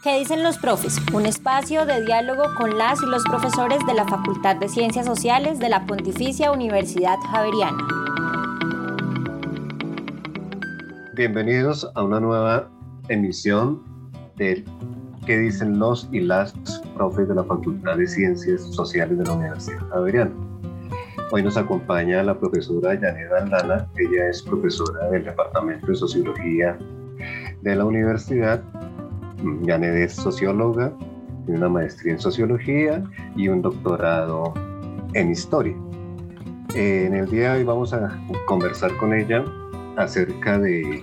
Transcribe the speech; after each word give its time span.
¿Qué 0.00 0.16
dicen 0.16 0.44
los 0.44 0.58
profes? 0.58 0.96
Un 1.12 1.26
espacio 1.26 1.84
de 1.84 2.04
diálogo 2.04 2.44
con 2.56 2.78
las 2.78 3.02
y 3.02 3.06
los 3.06 3.24
profesores 3.24 3.80
de 3.84 3.94
la 3.94 4.04
Facultad 4.04 4.54
de 4.54 4.68
Ciencias 4.68 5.04
Sociales 5.04 5.58
de 5.58 5.68
la 5.68 5.86
Pontificia 5.86 6.52
Universidad 6.52 7.16
Javeriana. 7.32 7.84
Bienvenidos 11.16 11.90
a 11.96 12.04
una 12.04 12.20
nueva 12.20 12.70
emisión 13.08 13.82
de 14.36 14.64
¿Qué 15.26 15.36
dicen 15.36 15.80
los 15.80 16.08
y 16.12 16.20
las 16.20 16.52
profes 16.94 17.26
de 17.26 17.34
la 17.34 17.42
Facultad 17.42 17.96
de 17.96 18.06
Ciencias 18.06 18.62
Sociales 18.72 19.18
de 19.18 19.24
la 19.24 19.32
Universidad 19.32 19.80
Javeriana? 19.88 20.30
Hoy 21.32 21.42
nos 21.42 21.56
acompaña 21.56 22.22
la 22.22 22.38
profesora 22.38 22.96
Janet 22.96 23.32
Aldana, 23.32 23.88
ella 23.96 24.28
es 24.30 24.42
profesora 24.42 25.10
del 25.10 25.24
Departamento 25.24 25.88
de 25.88 25.96
Sociología 25.96 26.78
de 27.62 27.74
la 27.74 27.84
universidad. 27.84 28.62
Janet 29.64 29.94
es 29.94 30.14
socióloga, 30.14 30.92
tiene 31.44 31.60
una 31.60 31.68
maestría 31.68 32.14
en 32.14 32.20
sociología 32.20 33.02
y 33.36 33.48
un 33.48 33.62
doctorado 33.62 34.54
en 35.14 35.30
historia. 35.30 35.76
En 36.74 37.14
el 37.14 37.30
día 37.30 37.52
de 37.52 37.58
hoy 37.58 37.64
vamos 37.64 37.92
a 37.92 38.18
conversar 38.46 38.94
con 38.98 39.14
ella 39.14 39.44
acerca 39.96 40.58
de 40.58 41.02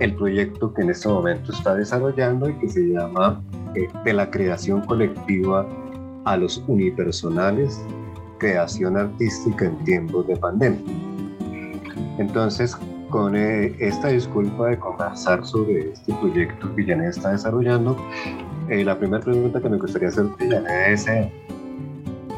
el 0.00 0.14
proyecto 0.14 0.72
que 0.72 0.82
en 0.82 0.90
este 0.90 1.08
momento 1.08 1.52
está 1.52 1.74
desarrollando 1.74 2.48
y 2.48 2.54
que 2.54 2.68
se 2.68 2.88
llama 2.88 3.42
eh, 3.74 3.88
de 4.04 4.12
la 4.12 4.30
creación 4.30 4.80
colectiva 4.82 5.66
a 6.24 6.36
los 6.36 6.62
unipersonales 6.68 7.80
creación 8.38 8.96
artística 8.96 9.66
en 9.66 9.76
tiempos 9.84 10.26
de 10.26 10.36
pandemia. 10.36 10.80
Entonces, 12.18 12.76
con 13.10 13.36
eh, 13.36 13.74
esta 13.78 14.08
disculpa 14.08 14.68
de 14.68 14.78
conversar 14.78 15.44
sobre 15.44 15.92
este 15.92 16.12
proyecto 16.14 16.74
que 16.74 16.84
Janet 16.84 17.10
está 17.10 17.32
desarrollando, 17.32 17.96
eh, 18.68 18.84
la 18.84 18.98
primera 18.98 19.22
pregunta 19.22 19.60
que 19.60 19.68
me 19.68 19.78
gustaría 19.78 20.08
hacerte, 20.08 20.48
Janet, 20.48 20.88
es 20.88 21.06
eh, 21.08 21.32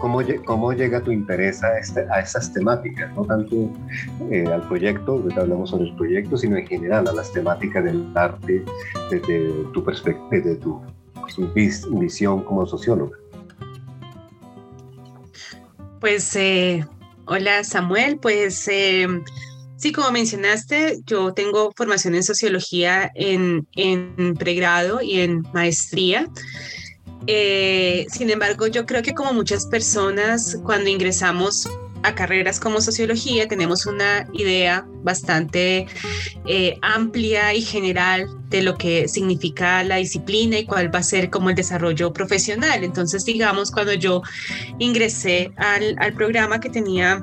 ¿cómo, 0.00 0.20
¿cómo, 0.44 0.72
llega 0.72 1.00
tu 1.00 1.10
interés 1.10 1.62
a, 1.62 1.78
este, 1.78 2.06
a 2.10 2.20
estas 2.20 2.52
temáticas? 2.52 3.14
No 3.14 3.24
tanto 3.24 3.70
al 4.52 4.62
proyecto, 4.68 5.12
ahorita 5.12 5.40
hablamos 5.40 5.70
sobre 5.70 5.88
el 5.88 5.96
proyecto, 5.96 6.36
sino 6.36 6.56
en 6.56 6.66
general 6.66 7.08
a 7.08 7.12
las 7.12 7.32
temáticas 7.32 7.84
del 7.84 8.06
arte 8.14 8.64
desde 9.10 9.64
tu 9.72 9.84
perspectiva, 9.84 10.28
desde 10.30 10.56
tu 10.56 10.80
visión 11.98 12.42
como 12.44 12.66
socióloga. 12.66 13.16
Pues 16.00 16.34
eh, 16.34 16.86
hola 17.26 17.62
Samuel, 17.62 18.18
pues 18.18 18.66
eh, 18.68 19.06
sí, 19.80 19.92
como 19.92 20.10
mencionaste, 20.10 21.00
yo 21.06 21.32
tengo 21.32 21.72
formación 21.74 22.14
en 22.14 22.22
sociología 22.22 23.10
en, 23.14 23.66
en 23.74 24.34
pregrado 24.34 25.00
y 25.00 25.20
en 25.20 25.42
maestría. 25.54 26.28
Eh, 27.26 28.06
sin 28.10 28.30
embargo, 28.30 28.66
yo 28.66 28.86
creo 28.86 29.02
que 29.02 29.14
como 29.14 29.32
muchas 29.32 29.66
personas, 29.66 30.58
cuando 30.64 30.90
ingresamos 30.90 31.68
a 32.02 32.14
carreras 32.14 32.58
como 32.58 32.80
sociología 32.80 33.46
tenemos 33.46 33.84
una 33.84 34.26
idea 34.32 34.86
bastante 35.02 35.86
eh, 36.46 36.78
amplia 36.80 37.52
y 37.52 37.60
general 37.60 38.26
de 38.48 38.62
lo 38.62 38.76
que 38.76 39.06
significa 39.06 39.84
la 39.84 39.96
disciplina 39.96 40.58
y 40.58 40.64
cuál 40.64 40.94
va 40.94 41.00
a 41.00 41.02
ser 41.02 41.30
como 41.30 41.50
el 41.50 41.56
desarrollo 41.56 42.12
profesional. 42.12 42.84
Entonces, 42.84 43.24
digamos, 43.24 43.70
cuando 43.70 43.92
yo 43.94 44.22
ingresé 44.78 45.52
al, 45.56 45.94
al 45.98 46.12
programa 46.14 46.58
que 46.58 46.70
tenía 46.70 47.22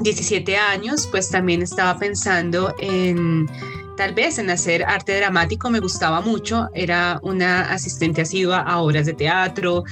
17 0.00 0.56
años, 0.56 1.06
pues 1.10 1.30
también 1.30 1.62
estaba 1.62 1.98
pensando 1.98 2.74
en 2.78 3.48
tal 3.96 4.14
vez 4.14 4.38
en 4.38 4.48
hacer 4.48 4.84
arte 4.84 5.16
dramático 5.16 5.70
me 5.70 5.80
gustaba 5.80 6.20
mucho, 6.20 6.68
era 6.72 7.18
una 7.22 7.62
asistente 7.72 8.22
asidua 8.22 8.60
a 8.60 8.78
obras 8.78 9.06
de 9.06 9.12
teatro 9.12 9.82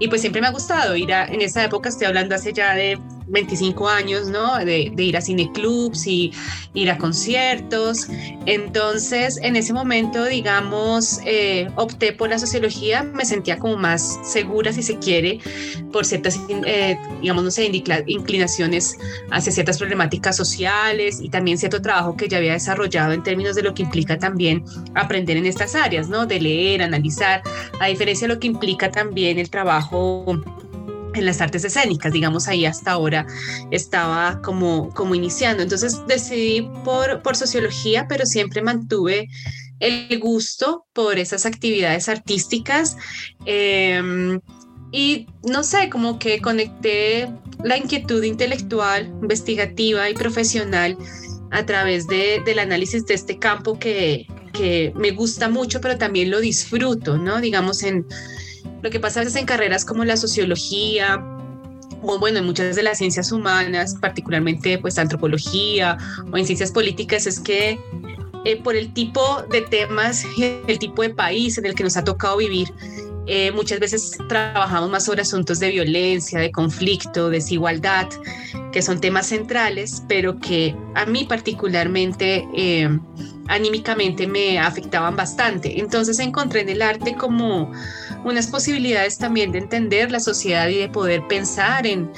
y 0.00 0.08
pues 0.08 0.20
siempre 0.20 0.40
me 0.40 0.48
ha 0.48 0.50
gustado 0.50 0.96
ir 0.96 1.12
a, 1.14 1.26
en 1.26 1.40
esa 1.40 1.64
época 1.64 1.88
estoy 1.88 2.08
hablando 2.08 2.34
hace 2.34 2.52
ya 2.52 2.74
de 2.74 2.98
25 3.32 3.88
años, 3.88 4.28
¿no? 4.28 4.58
De, 4.58 4.92
ir 4.96 5.16
a 5.16 5.20
cineclubs 5.20 6.06
y 6.06 6.32
ir 6.74 6.90
a 6.90 6.98
conciertos. 6.98 8.06
Entonces, 8.46 9.38
en 9.42 9.56
ese 9.56 9.72
momento, 9.72 10.24
digamos, 10.26 11.18
eh, 11.24 11.68
opté 11.76 12.12
por 12.12 12.28
la 12.30 12.38
sociología, 12.38 13.02
me 13.02 13.24
sentía 13.24 13.58
como 13.58 13.76
más 13.76 14.20
segura, 14.24 14.72
si 14.72 14.82
se 14.82 14.98
quiere, 14.98 15.40
por 15.90 16.04
ciertas, 16.04 16.38
eh, 16.66 16.96
digamos, 17.20 17.44
no 17.44 17.50
sé, 17.50 17.70
inclinaciones 18.06 18.96
hacia 19.30 19.50
ciertas 19.50 19.78
problemáticas 19.78 20.36
sociales 20.36 21.20
y 21.20 21.30
también 21.30 21.58
cierto 21.58 21.80
trabajo 21.80 22.16
que 22.16 22.28
ya 22.28 22.36
había 22.36 22.52
desarrollado 22.52 23.12
en 23.12 23.22
términos 23.22 23.56
de 23.56 23.62
lo 23.62 23.74
que 23.74 23.82
implica 23.82 24.18
también 24.18 24.64
aprender 24.94 25.36
en 25.36 25.46
estas 25.46 25.74
áreas, 25.74 26.08
¿no? 26.08 26.26
De 26.26 26.40
leer, 26.40 26.82
analizar, 26.82 27.42
a 27.80 27.86
diferencia 27.86 28.28
de 28.28 28.34
lo 28.34 28.40
que 28.40 28.46
implica 28.46 28.90
también 28.90 29.38
el 29.38 29.48
trabajo 29.48 30.42
en 31.14 31.26
las 31.26 31.40
artes 31.40 31.64
escénicas, 31.64 32.12
digamos, 32.12 32.48
ahí 32.48 32.66
hasta 32.66 32.92
ahora 32.92 33.26
estaba 33.70 34.40
como, 34.42 34.90
como 34.90 35.14
iniciando. 35.14 35.62
Entonces 35.62 36.00
decidí 36.06 36.68
por, 36.84 37.22
por 37.22 37.36
sociología, 37.36 38.06
pero 38.08 38.26
siempre 38.26 38.62
mantuve 38.62 39.28
el 39.80 40.18
gusto 40.20 40.86
por 40.92 41.18
esas 41.18 41.44
actividades 41.44 42.08
artísticas. 42.08 42.96
Em, 43.44 44.40
y 44.92 45.26
no 45.42 45.62
sé, 45.64 45.88
como 45.90 46.18
que 46.18 46.40
conecté 46.40 47.28
la 47.64 47.76
inquietud 47.76 48.22
intelectual, 48.22 49.06
investigativa 49.06 50.08
y 50.08 50.14
profesional 50.14 50.96
a 51.50 51.66
través 51.66 52.06
de, 52.06 52.42
del 52.44 52.58
análisis 52.58 53.04
de 53.06 53.14
este 53.14 53.38
campo 53.38 53.78
que, 53.78 54.26
que 54.52 54.92
me 54.96 55.10
gusta 55.10 55.48
mucho, 55.48 55.80
pero 55.80 55.98
también 55.98 56.30
lo 56.30 56.40
disfruto, 56.40 57.18
¿no? 57.18 57.40
Digamos, 57.40 57.82
en 57.82 58.06
lo 58.82 58.90
que 58.90 59.00
pasa 59.00 59.20
a 59.20 59.24
veces 59.24 59.38
en 59.38 59.46
carreras 59.46 59.84
como 59.84 60.04
la 60.04 60.16
sociología, 60.16 61.22
o 62.02 62.18
bueno, 62.18 62.38
en 62.38 62.46
muchas 62.46 62.76
de 62.76 62.82
las 62.82 62.98
ciencias 62.98 63.32
humanas, 63.32 63.94
particularmente 64.00 64.78
pues 64.78 64.98
antropología 64.98 65.96
o 66.32 66.36
en 66.36 66.46
ciencias 66.46 66.72
políticas, 66.72 67.26
es 67.26 67.38
que 67.38 67.78
eh, 68.44 68.56
por 68.56 68.74
el 68.74 68.92
tipo 68.92 69.42
de 69.50 69.62
temas 69.62 70.24
el 70.38 70.78
tipo 70.78 71.02
de 71.02 71.10
país 71.10 71.58
en 71.58 71.66
el 71.66 71.74
que 71.74 71.84
nos 71.84 71.96
ha 71.96 72.02
tocado 72.02 72.38
vivir, 72.38 72.68
eh, 73.26 73.52
muchas 73.52 73.78
veces 73.78 74.18
trabajamos 74.28 74.90
más 74.90 75.04
sobre 75.04 75.22
asuntos 75.22 75.60
de 75.60 75.70
violencia, 75.70 76.40
de 76.40 76.50
conflicto, 76.50 77.30
desigualdad, 77.30 78.08
que 78.72 78.82
son 78.82 79.00
temas 79.00 79.26
centrales, 79.26 80.02
pero 80.08 80.40
que 80.40 80.74
a 80.96 81.06
mí 81.06 81.24
particularmente 81.24 82.44
eh, 82.56 82.88
anímicamente 83.46 84.26
me 84.26 84.58
afectaban 84.58 85.14
bastante. 85.14 85.78
Entonces 85.78 86.18
encontré 86.18 86.62
en 86.62 86.70
el 86.70 86.82
arte 86.82 87.14
como 87.14 87.70
unas 88.24 88.46
posibilidades 88.46 89.18
también 89.18 89.52
de 89.52 89.58
entender 89.58 90.10
la 90.10 90.20
sociedad 90.20 90.68
y 90.68 90.78
de 90.78 90.88
poder 90.88 91.26
pensar 91.28 91.86
en, 91.86 92.10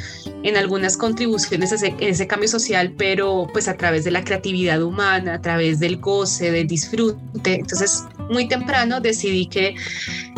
en 0.42 0.56
algunas 0.56 0.96
contribuciones 0.96 1.72
a 1.72 1.76
ese, 1.76 1.88
en 1.88 2.10
ese 2.10 2.26
cambio 2.26 2.48
social, 2.48 2.94
pero 2.96 3.46
pues 3.52 3.68
a 3.68 3.76
través 3.76 4.04
de 4.04 4.10
la 4.10 4.24
creatividad 4.24 4.82
humana, 4.82 5.34
a 5.34 5.40
través 5.40 5.80
del 5.80 5.98
goce, 5.98 6.50
del 6.50 6.66
disfrute. 6.66 7.54
Entonces, 7.54 8.04
muy 8.30 8.48
temprano 8.48 9.00
decidí 9.00 9.46
que, 9.46 9.74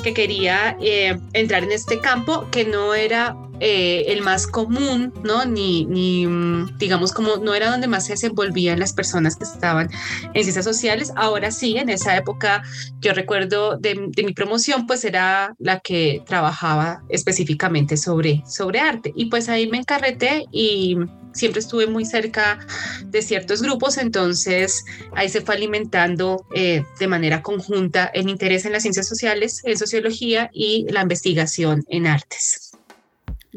que 0.03 0.15
quería 0.15 0.77
eh, 0.81 1.19
entrar 1.33 1.65
en 1.65 1.73
este 1.73 2.01
campo 2.01 2.49
que 2.51 2.65
no 2.65 2.95
era 2.95 3.37
eh, 3.61 4.05
el 4.09 4.23
más 4.23 4.47
común, 4.47 5.13
¿no? 5.25 5.45
Ni, 5.45 5.85
ni, 5.87 6.27
mm, 6.27 6.77
digamos, 6.79 7.13
como 7.13 7.37
no 7.37 7.55
era 7.55 7.71
donde 7.71 7.89
más 7.89 8.07
se 8.07 8.13
desenvolvían 8.13 8.79
las 8.79 8.93
personas 8.93 9.37
que 9.37 9.45
estaban 9.45 9.91
en 10.35 10.43
ciencias 10.43 10.65
sociales. 10.65 11.13
Ahora 11.17 11.51
sí, 11.51 11.77
en 11.77 11.89
esa 11.89 12.17
época, 12.17 12.63
yo 13.01 13.13
recuerdo 13.13 13.77
de, 13.79 13.95
mi 13.95 14.33
promoción, 14.33 14.87
pues 14.87 15.05
era 15.05 15.55
la 15.59 15.81
que 15.81 16.23
trabajaba 16.27 17.03
específicamente 17.09 17.97
sobre, 17.97 18.43
sobre 18.47 18.81
arte. 18.81 19.13
Y 19.17 19.27
pues 19.27 19.49
ahí 19.49 19.69
me 19.69 19.79
encarreté 19.79 20.47
y 20.53 20.97
siempre 21.33 21.61
estuve 21.61 21.87
muy 21.87 22.05
cerca 22.05 22.59
de 23.05 23.23
ciertos 23.23 23.63
grupos, 23.63 23.99
entonces 23.99 24.85
ahí 25.13 25.29
se 25.29 25.43
fue 25.43 25.55
alimentando 25.55 26.47
eh, 26.55 26.85
de 26.99 27.07
manera 27.07 27.43
conjunta 27.43 28.07
el 28.07 28.29
interés 28.29 28.65
en 28.65 28.73
las 28.73 28.83
ciencias 28.83 29.07
sociales, 29.07 29.61
en 29.65 29.77
sociología 29.77 30.51
y 30.53 30.87
la 30.91 31.03
investigación 31.03 31.85
en 31.89 32.07
artes. 32.07 32.66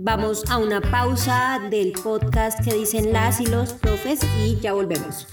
Vamos 0.01 0.45
a 0.49 0.57
una 0.57 0.79
pausa 0.79 1.59
del 1.69 1.91
podcast 1.91 2.63
que 2.63 2.73
dicen 2.73 3.11
las 3.11 3.41
y 3.41 3.45
los 3.47 3.73
profes 3.73 4.21
y 4.41 4.55
ya 4.55 4.71
volvemos. 4.71 5.27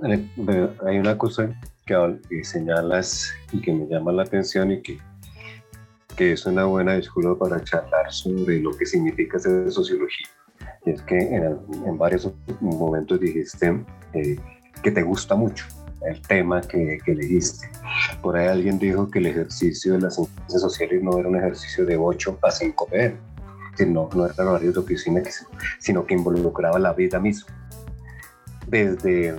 Hay 0.00 0.98
una 0.98 1.18
cosa 1.18 1.54
que 1.84 2.44
señalas 2.44 3.30
y 3.52 3.60
que 3.60 3.74
me 3.74 3.86
llama 3.88 4.10
la 4.12 4.22
atención 4.22 4.72
y 4.72 4.80
que, 4.80 4.98
que 6.16 6.32
es 6.32 6.46
una 6.46 6.64
buena 6.64 6.94
disculpa 6.94 7.38
para 7.38 7.62
charlar 7.62 8.10
sobre 8.10 8.58
lo 8.60 8.74
que 8.74 8.86
significa 8.86 9.38
ser 9.38 9.70
sociología. 9.70 10.28
Y 10.86 10.92
es 10.92 11.02
que 11.02 11.18
en, 11.18 11.98
varios 11.98 12.32
momentos 12.62 13.20
dijiste 13.20 13.84
eh, 14.14 14.38
que 14.82 14.90
te 14.90 15.02
gusta 15.02 15.34
mucho 15.34 15.66
el 16.06 16.20
tema 16.22 16.60
que, 16.60 16.98
que 17.04 17.12
elegiste. 17.12 17.68
Por 18.22 18.36
ahí 18.36 18.48
alguien 18.48 18.78
dijo 18.78 19.10
que 19.10 19.18
el 19.18 19.26
ejercicio 19.26 19.94
de 19.94 20.00
las 20.00 20.14
ciencias 20.16 20.60
sociales 20.60 21.02
no 21.02 21.18
era 21.18 21.28
un 21.28 21.36
ejercicio 21.36 21.84
de 21.84 21.96
8 21.96 22.38
a 22.42 22.50
5 22.50 22.88
pm, 22.88 23.16
que 23.76 23.86
no, 23.86 24.08
era 24.12 24.50
horario 24.50 24.72
de 24.72 24.80
oficina, 24.80 25.22
sino 25.78 26.04
que 26.04 26.14
involucraba 26.14 26.78
la 26.78 26.92
vida 26.92 27.18
misma. 27.18 27.54
desde 28.66 29.34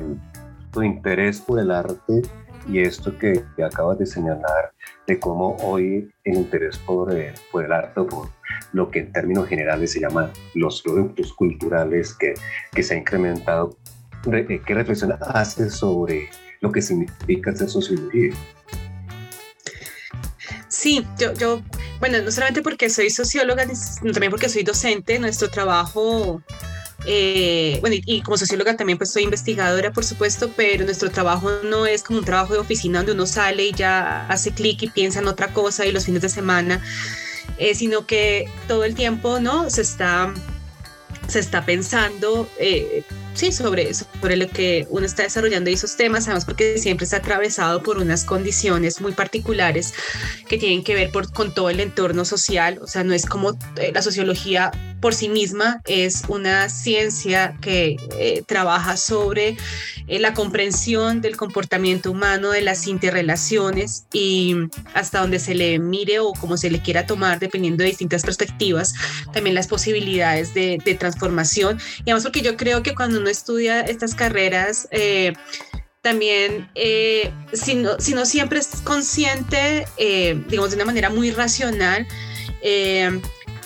tu 0.72 0.84
interés 0.84 1.40
por 1.40 1.60
el 1.60 1.72
arte 1.72 2.22
y 2.68 2.80
esto 2.80 3.18
que, 3.18 3.44
acabas 3.64 3.98
de 3.98 4.06
señalar 4.06 4.72
de 5.08 5.20
cómo 5.20 5.56
hoy 5.58 6.12
el 6.24 6.36
interés 6.36 6.78
por, 6.78 7.16
eh, 7.16 7.34
por 7.52 7.66
el 7.66 7.72
arte, 7.72 8.02
por 8.04 8.30
lo 8.74 8.92
que 8.92 9.00
en 9.00 9.12
términos 9.12 9.48
generales 9.48 9.92
se 9.92 10.00
llama 10.00 10.32
los 10.54 10.82
productos 10.82 11.34
culturales 11.34 12.14
que, 12.14 12.36
que 12.72 12.84
se 12.84 12.94
ha 12.94 12.98
incrementado, 12.98 13.76
eh, 14.32 14.62
¿qué 14.66 14.74
reflexión 14.74 15.16
haces 15.22 15.74
sobre 15.74 16.30
lo 16.62 16.72
que 16.72 16.82
significa 16.82 17.52
hacer 17.52 17.70
sociología? 17.70 18.34
Sí, 20.68 21.06
yo, 21.18 21.34
yo, 21.34 21.62
bueno, 22.00 22.22
no 22.22 22.32
solamente 22.32 22.62
porque 22.62 22.90
soy 22.90 23.10
socióloga, 23.10 23.66
sino 23.74 24.12
también 24.12 24.32
porque 24.32 24.50
soy 24.50 24.64
docente, 24.64 25.20
nuestro 25.20 25.50
trabajo 25.50 26.42
eh, 27.06 27.78
bueno, 27.82 27.96
y, 28.06 28.22
como 28.22 28.38
socióloga 28.38 28.76
también 28.76 28.98
pues 28.98 29.12
soy 29.12 29.24
investigadora, 29.24 29.92
por 29.92 30.04
supuesto, 30.04 30.52
pero 30.56 30.84
nuestro 30.84 31.10
trabajo 31.10 31.50
no 31.64 31.86
es 31.86 32.04
como 32.04 32.20
un 32.20 32.26
trabajo 32.26 32.54
de 32.54 32.60
oficina 32.60 33.00
donde 33.00 33.14
uno 33.14 33.26
sale 33.26 33.68
y 33.68 33.72
ya 33.72 34.28
hace 34.28 34.52
clic 34.52 34.84
y 34.84 34.90
piensa 34.90 35.20
en 35.20 35.28
otra 35.28 35.54
cosa 35.54 35.86
y 35.86 35.92
los 35.92 36.06
fines 36.06 36.22
de 36.22 36.30
semana, 36.30 36.82
eh, 37.58 37.74
sino 37.74 38.06
que 38.06 38.50
todo 38.68 38.84
el 38.84 38.96
tiempo, 38.96 39.40
¿no? 39.40 39.70
Se 39.70 39.82
está, 39.82 40.34
se 41.28 41.40
está 41.40 41.66
pensando 41.66 42.50
eh, 42.60 43.04
sí, 43.34 43.52
sobre, 43.52 43.94
sobre 43.94 44.36
lo 44.36 44.50
que 44.50 44.88
uno 44.90 45.06
está 45.06 45.24
desarrollando 45.24 45.70
esos 45.70 45.96
temas, 45.96 46.26
además 46.28 46.46
porque 46.46 46.78
siempre 46.78 47.06
está 47.06 47.18
atravesado 47.18 47.82
por 47.84 47.98
unas 47.98 48.24
condiciones 48.24 49.02
muy 49.02 49.14
particulares 49.14 49.94
que 50.48 50.58
tienen 50.58 50.84
que 50.84 50.96
ver 50.96 51.12
con 51.12 51.54
todo 51.54 51.70
el 51.70 51.80
entorno 51.80 52.26
social, 52.26 52.80
o 52.82 52.88
sea, 52.88 53.04
no 53.04 53.14
es 53.14 53.26
como 53.26 53.58
eh, 53.78 53.92
la 53.94 54.02
sociología 54.02 54.72
por 55.00 55.14
sí 55.14 55.30
misma, 55.30 55.82
es 55.86 56.24
una 56.28 56.70
ciencia 56.70 57.56
que 57.62 57.96
eh, 58.18 58.44
trabaja 58.46 58.98
sobre 58.98 59.58
eh, 60.08 60.20
la 60.20 60.34
comprensión 60.34 61.22
del 61.22 61.38
comportamiento 61.38 62.12
humano, 62.12 62.52
de 62.52 62.62
las 62.62 62.88
interrelaciones 62.88 64.06
y 64.12 64.56
hasta 64.94 65.22
donde 65.22 65.40
se 65.40 65.56
le 65.56 65.80
mire 65.80 66.20
o 66.20 66.34
como 66.34 66.58
se 66.58 66.70
le 66.70 66.82
quiera 66.82 67.06
tomar, 67.06 67.40
dependiendo 67.40 67.84
de 67.84 67.90
distintas 67.92 68.24
perspectivas, 68.24 68.94
también 69.34 69.56
las 69.56 69.68
posibilidades 69.68 70.54
de, 70.54 70.80
de 70.84 70.96
transformación. 70.96 71.80
Y 72.00 72.10
además 72.10 72.24
porque 72.24 72.42
yo 72.42 72.58
creo 72.58 72.84
que 72.84 72.94
cuando 72.94 73.19
uno 73.20 73.30
estudia 73.30 73.82
estas 73.82 74.16
carreras, 74.16 74.88
eh, 74.92 75.34
también, 76.02 76.70
eh, 76.76 77.32
si, 77.54 77.76
no, 77.76 78.00
si, 78.00 78.14
no, 78.14 78.26
siempre 78.26 78.60
es 78.60 78.68
consciente, 78.84 79.86
eh, 79.98 80.42
digamos, 80.48 80.72
de 80.72 80.78
una 80.78 80.86
manera 80.86 81.10
muy 81.10 81.32
racional, 81.32 82.08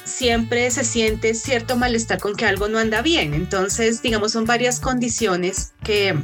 siempre 0.04 0.70
se 0.72 0.84
siente 0.84 1.34
cierto 1.34 1.76
malestar 1.78 2.20
con 2.20 2.36
que 2.36 2.46
algo 2.46 2.68
no 2.68 2.80
anda 2.80 3.02
bien. 3.02 3.34
Entonces, 3.34 4.02
digamos, 4.02 4.32
son 4.32 4.46
varias 4.46 4.80
condiciones 4.80 5.74
que, 5.84 6.16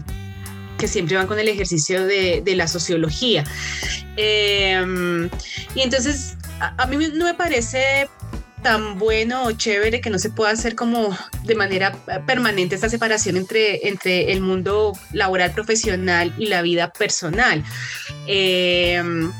que 0.77 0.87
siempre 0.87 1.15
van 1.15 1.27
con 1.27 1.39
el 1.39 1.47
ejercicio 1.47 2.05
de, 2.05 2.43
la 2.55 2.67
sociología. 2.67 3.43
y 4.17 5.81
entonces, 5.81 6.37
a, 6.59 6.87
mí 6.87 6.97
no 7.13 7.25
me 7.25 7.33
parece 7.35 8.09
tan 8.61 9.00
bueno 9.00 9.45
o 9.45 9.51
chévere 9.51 10.01
que 10.01 10.09
no 10.09 10.19
se 10.19 10.29
pueda 10.29 10.51
hacer 10.51 10.75
como 10.75 11.17
de 11.44 11.56
manera 11.56 11.97
permanente 12.25 12.75
esta 12.75 12.89
separación 12.89 13.38
entre, 13.38 13.88
entre 13.88 14.31
el 14.31 14.41
mundo 14.41 14.94
laboral 15.13 15.51
profesional 15.51 16.33
y 16.38 16.47
la 16.47 16.61
vida 16.61 16.91
personal. 16.91 17.63
Em, 18.27 19.31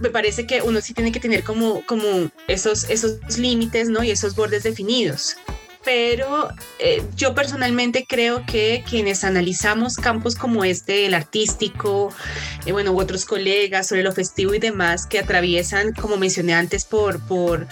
me 0.00 0.10
parece 0.10 0.46
que 0.46 0.62
uno 0.62 0.80
sí 0.80 0.94
tiene 0.94 1.12
que 1.12 1.20
tener 1.20 1.44
como, 1.44 1.84
como 1.86 2.30
esos, 2.48 2.88
esos 2.90 3.38
límites 3.38 3.88
¿no? 3.88 4.02
y 4.02 4.10
esos 4.10 4.34
bordes 4.34 4.62
definidos. 4.62 5.36
Pero 5.84 6.48
eh, 6.78 7.02
yo 7.14 7.34
personalmente 7.34 8.06
creo 8.08 8.44
que 8.46 8.82
quienes 8.88 9.22
analizamos 9.22 9.96
campos 9.96 10.34
como 10.34 10.64
este, 10.64 11.06
el 11.06 11.14
artístico, 11.14 12.12
eh, 12.64 12.72
bueno, 12.72 12.92
u 12.92 13.00
otros 13.00 13.24
colegas 13.26 13.88
sobre 13.88 14.02
lo 14.02 14.12
festivo 14.12 14.54
y 14.54 14.58
demás, 14.58 15.06
que 15.06 15.18
atraviesan, 15.18 15.92
como 15.92 16.16
mencioné 16.16 16.54
antes, 16.54 16.84
por, 16.86 17.20
por, 17.26 17.66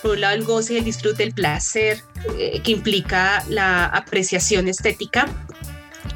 por 0.00 0.12
un 0.12 0.20
lado 0.20 0.34
el 0.36 0.44
goce, 0.44 0.78
el 0.78 0.84
disfrute, 0.84 1.24
el 1.24 1.32
placer, 1.32 2.02
eh, 2.38 2.60
que 2.62 2.70
implica 2.70 3.44
la 3.48 3.86
apreciación 3.86 4.68
estética, 4.68 5.26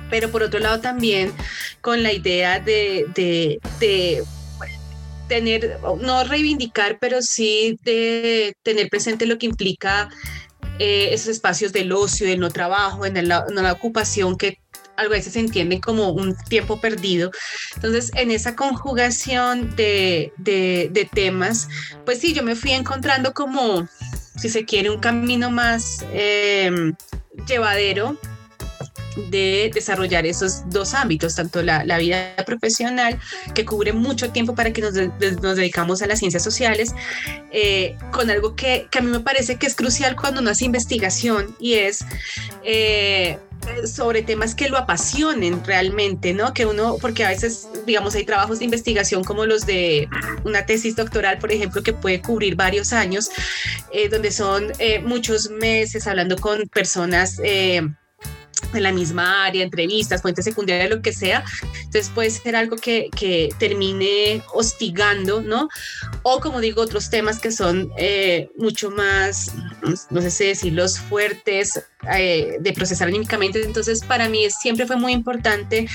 pero 0.08 0.31
por 0.31 0.44
otro 0.44 0.61
lado 0.61 0.81
también 0.81 1.32
con 1.81 2.02
la 2.02 2.12
idea 2.12 2.61
de, 2.61 3.06
de, 3.14 3.61
de 3.81 4.23
tener, 5.29 5.79
no 6.00 6.25
reivindicar, 6.25 6.99
pero 7.00 7.23
sí 7.23 7.79
de 7.85 8.55
tener 8.62 8.88
presente 8.88 9.26
lo 9.26 9.38
que 9.38 9.47
implica 9.47 10.11
eh, 10.80 11.12
esos 11.12 11.28
espacios 11.28 11.74
del 11.74 11.92
ocio, 11.92 12.26
del 12.26 12.40
no 12.40 12.48
trabajo, 12.48 13.04
en, 13.04 13.28
la, 13.28 13.44
ocupación 13.70 14.38
que 14.38 14.58
a 14.96 15.06
veces 15.08 15.34
se 15.34 15.40
entiende 15.40 15.78
como 15.78 16.08
un 16.08 16.34
tiempo 16.48 16.80
perdido. 16.80 17.30
Entonces, 17.74 18.10
en 18.14 18.30
esa 18.30 18.56
conjugación 18.56 19.76
de, 19.76 20.32
de, 20.38 21.10
temas, 21.12 21.68
pues 22.06 22.18
sí, 22.20 22.32
yo 22.32 22.42
me 22.42 22.56
fui 22.56 22.72
encontrando 22.72 23.34
como, 23.34 23.86
si 24.38 24.48
se 24.48 24.64
quiere, 24.64 24.88
un 24.88 25.00
camino 25.00 25.50
más 25.50 26.02
eh, 26.14 26.94
llevadero 27.46 28.18
de 29.16 29.70
desarrollar 29.74 30.26
esos 30.26 30.68
dos 30.70 30.94
ámbitos, 30.94 31.34
tanto 31.34 31.62
la, 31.62 31.98
vida 31.98 32.34
profesional, 32.46 33.18
que 33.54 33.64
cubre 33.64 33.92
mucho 33.92 34.30
tiempo 34.30 34.54
para 34.54 34.72
que 34.72 34.80
nos, 34.80 34.94
nos 34.94 35.56
dedicamos 35.56 36.02
a 36.02 36.06
las 36.06 36.18
ciencias 36.18 36.42
sociales, 36.42 36.94
eh, 37.52 37.96
con 38.12 38.30
algo 38.30 38.54
que, 38.54 38.86
que, 38.90 38.98
a 38.98 39.02
mí 39.02 39.10
me 39.10 39.20
parece 39.20 39.56
que 39.56 39.66
es 39.66 39.74
crucial 39.74 40.16
cuando 40.16 40.40
uno 40.40 40.50
hace 40.50 40.64
investigación 40.64 41.54
y 41.58 41.74
es... 41.74 42.04
Eh, 42.64 43.38
sobre 43.84 44.22
temas 44.22 44.54
que 44.54 44.70
lo 44.70 44.78
apasionen 44.78 45.62
realmente, 45.66 46.32
¿no? 46.32 46.54
Que 46.54 46.64
uno, 46.64 46.96
porque 46.98 47.26
a 47.26 47.28
veces, 47.28 47.68
digamos, 47.86 48.14
hay 48.14 48.24
trabajos 48.24 48.58
de 48.58 48.64
investigación 48.64 49.22
como 49.22 49.44
los 49.44 49.66
de 49.66 50.08
una 50.44 50.64
tesis 50.64 50.96
doctoral, 50.96 51.36
por 51.36 51.52
ejemplo, 51.52 51.82
que 51.82 51.92
puede 51.92 52.22
cubrir 52.22 52.56
varios 52.56 52.94
años, 52.94 53.28
eh, 53.92 54.08
donde 54.08 54.32
son 54.32 54.72
muchos 55.04 55.50
meses 55.50 56.06
hablando 56.06 56.38
con 56.38 56.66
personas 56.68 57.38
en 58.75 58.82
la 58.82 58.93
misma 58.93 59.44
área, 59.47 59.64
entrevistas, 59.64 60.23
fuentes 60.23 60.44
secundarias, 60.44 60.91
lo 60.91 61.02
que 61.02 61.12
sea. 61.12 61.44
Entonces 61.85 62.11
puede 62.14 62.31
ser 62.31 62.56
algo 62.56 62.76
que, 62.76 63.08
que 63.17 63.50
termine 63.58 64.43
hostigando, 64.52 65.43
¿no? 65.43 65.69
O 66.23 66.41
como 66.41 66.61
digo, 66.61 66.82
otros 66.82 67.11
temas 67.11 67.38
que 67.38 67.50
son 67.50 67.91
eh, 67.97 68.49
mucho 68.56 68.91
más, 68.91 69.52
no 70.11 70.20
sé 70.20 70.31
si 70.31 70.44
decirlos, 70.47 70.99
fuertes 70.99 71.82
eh, 72.14 72.58
de 72.61 72.73
procesar 72.73 73.08
anímicamente. 73.08 73.62
Entonces 73.62 74.04
para 74.04 74.28
mí 74.28 74.47
siempre 74.50 74.87
fue 74.87 74.97
muy 74.97 75.12
importante 75.12 75.88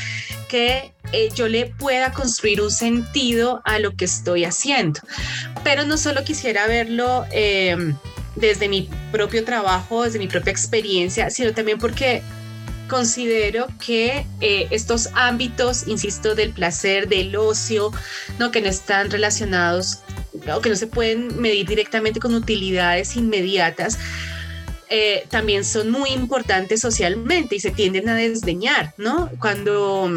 que 0.49 0.93
eh, 1.11 1.29
yo 1.33 1.47
le 1.47 1.67
pueda 1.67 2.11
construir 2.11 2.61
un 2.61 2.71
sentido 2.71 3.61
a 3.65 3.79
lo 3.79 3.95
que 3.95 4.05
estoy 4.05 4.43
haciendo. 4.43 4.99
Pero 5.63 5.85
no 5.85 5.97
solo 5.97 6.23
quisiera 6.23 6.67
verlo 6.67 7.25
desde 8.35 8.67
mi 8.67 8.89
propio 9.11 9.45
trabajo, 9.45 10.03
desde 10.03 10.19
mi 10.19 10.27
propia 10.27 10.51
experiencia, 10.51 11.29
sino 11.29 11.53
también 11.53 11.79
porque 11.79 12.21
considero 12.87 13.67
que 13.83 14.25
eh, 14.41 14.67
estos 14.71 15.09
ámbitos, 15.13 15.87
insisto, 15.87 16.35
del 16.35 16.51
placer, 16.51 17.07
del 17.07 17.35
ocio, 17.35 17.91
¿no? 18.39 18.51
que 18.51 18.61
no 18.61 18.67
están 18.67 19.09
relacionados 19.09 19.99
o 20.53 20.61
que 20.61 20.69
no 20.69 20.75
se 20.75 20.87
pueden 20.87 21.39
medir 21.39 21.67
directamente 21.67 22.19
con 22.19 22.35
utilidades 22.35 23.15
inmediatas, 23.15 23.97
eh, 24.89 25.25
también 25.29 25.65
son 25.65 25.89
muy 25.89 26.11
importantes 26.11 26.81
socialmente 26.81 27.55
y 27.55 27.59
se 27.59 27.71
tienden 27.71 28.07
a 28.07 28.15
desdeñar, 28.15 28.93
¿no? 28.97 29.31
Cuando 29.39 30.09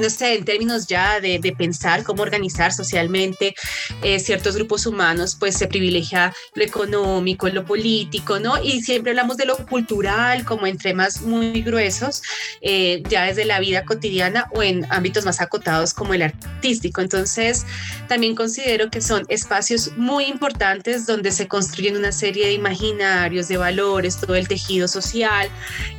no 0.00 0.10
sé, 0.10 0.34
en 0.34 0.44
términos 0.44 0.86
ya 0.86 1.20
de, 1.20 1.40
pensar 1.56 2.02
cómo 2.02 2.22
organizar 2.22 2.72
socialmente 2.72 3.54
eh, 4.02 4.18
ciertos 4.18 4.56
grupos 4.56 4.86
humanos, 4.86 5.36
pues 5.38 5.56
se 5.56 5.66
privilegia 5.66 6.32
lo 6.54 6.64
económico, 6.64 7.48
lo 7.48 7.64
político, 7.64 8.38
¿no? 8.38 8.62
Y 8.62 8.82
siempre 8.82 9.10
hablamos 9.10 9.36
de 9.36 9.44
lo 9.44 9.56
cultural 9.66 10.44
como 10.44 10.66
en 10.66 10.78
temas 10.78 11.22
muy 11.22 11.62
gruesos, 11.62 12.22
eh, 12.62 13.02
ya 13.08 13.24
desde 13.24 13.44
la 13.44 13.60
vida 13.60 13.84
cotidiana 13.84 14.48
o 14.54 14.62
en 14.62 14.86
ámbitos 14.90 15.24
más 15.24 15.40
acotados 15.40 15.92
como 15.94 16.14
el 16.14 16.22
artístico. 16.22 17.00
Entonces, 17.00 17.66
también 18.08 18.34
considero 18.34 18.90
que 18.90 19.00
son 19.00 19.24
espacios 19.28 19.92
muy 19.96 20.24
importantes 20.24 21.06
donde 21.06 21.32
se 21.32 21.48
construyen 21.48 21.96
una 21.96 22.12
serie 22.12 22.46
de 22.46 22.52
imaginarios, 22.52 23.48
de 23.48 23.56
valores, 23.56 24.18
todo 24.18 24.36
el 24.36 24.48
tejido 24.48 24.88
social. 24.88 25.48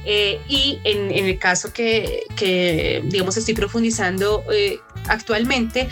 Eh, 0.05 0.41
y 0.47 0.79
en, 0.83 1.11
el 1.11 1.39
caso 1.39 1.71
que, 1.71 2.23
que 2.35 3.01
digamos, 3.05 3.37
estoy 3.37 3.53
profundizando, 3.53 3.82
eh, 4.51 4.79
actualmente 5.07 5.89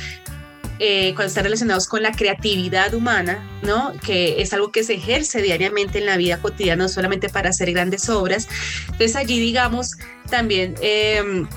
eh, 0.83 1.13
cuando 1.13 1.27
están 1.27 1.43
relacionados 1.43 1.85
con 1.85 2.01
la 2.01 2.11
creatividad 2.11 2.95
humana, 2.95 3.47
¿no? 3.61 3.93
Que 4.03 4.41
es 4.41 4.51
algo 4.51 4.71
que 4.71 4.83
se 4.83 4.95
ejerce 4.95 5.39
diariamente 5.39 5.99
en 5.99 6.07
la 6.07 6.17
vida 6.17 6.41
cotidiana, 6.41 6.85
no 6.85 6.89
solamente 6.89 7.29
para 7.29 7.51
hacer 7.51 7.71
grandes 7.71 8.09
obras. 8.09 8.47
Entonces 8.85 9.15
allí, 9.15 9.39
digamos, 9.39 9.91
también 10.27 10.73
em, 10.81 11.47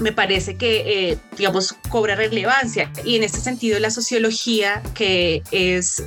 me 0.00 0.12
parece 0.12 0.56
que, 0.56 1.12
eh, 1.12 1.18
digamos, 1.38 1.74
cobra 1.88 2.14
relevancia. 2.14 2.92
Y 3.06 3.16
en 3.16 3.22
este 3.22 3.40
sentido, 3.40 3.78
la 3.78 3.90
sociología, 3.90 4.82
que 4.94 5.42
es, 5.50 6.02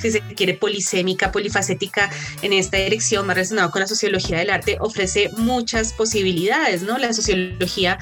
si 0.00 0.12
se 0.12 0.22
quiere, 0.34 0.54
polisémica, 0.54 1.30
polifacética 1.30 2.10
en 2.40 2.54
esta 2.54 2.78
dirección, 2.78 3.26
más 3.26 3.36
relacionado 3.36 3.70
con 3.70 3.80
la 3.82 3.86
sociología 3.86 4.38
del 4.38 4.48
arte, 4.48 4.78
ofrece 4.80 5.28
muchas 5.36 5.92
posibilidades, 5.92 6.80
¿no? 6.80 6.96
La 6.96 7.12
sociología 7.12 7.98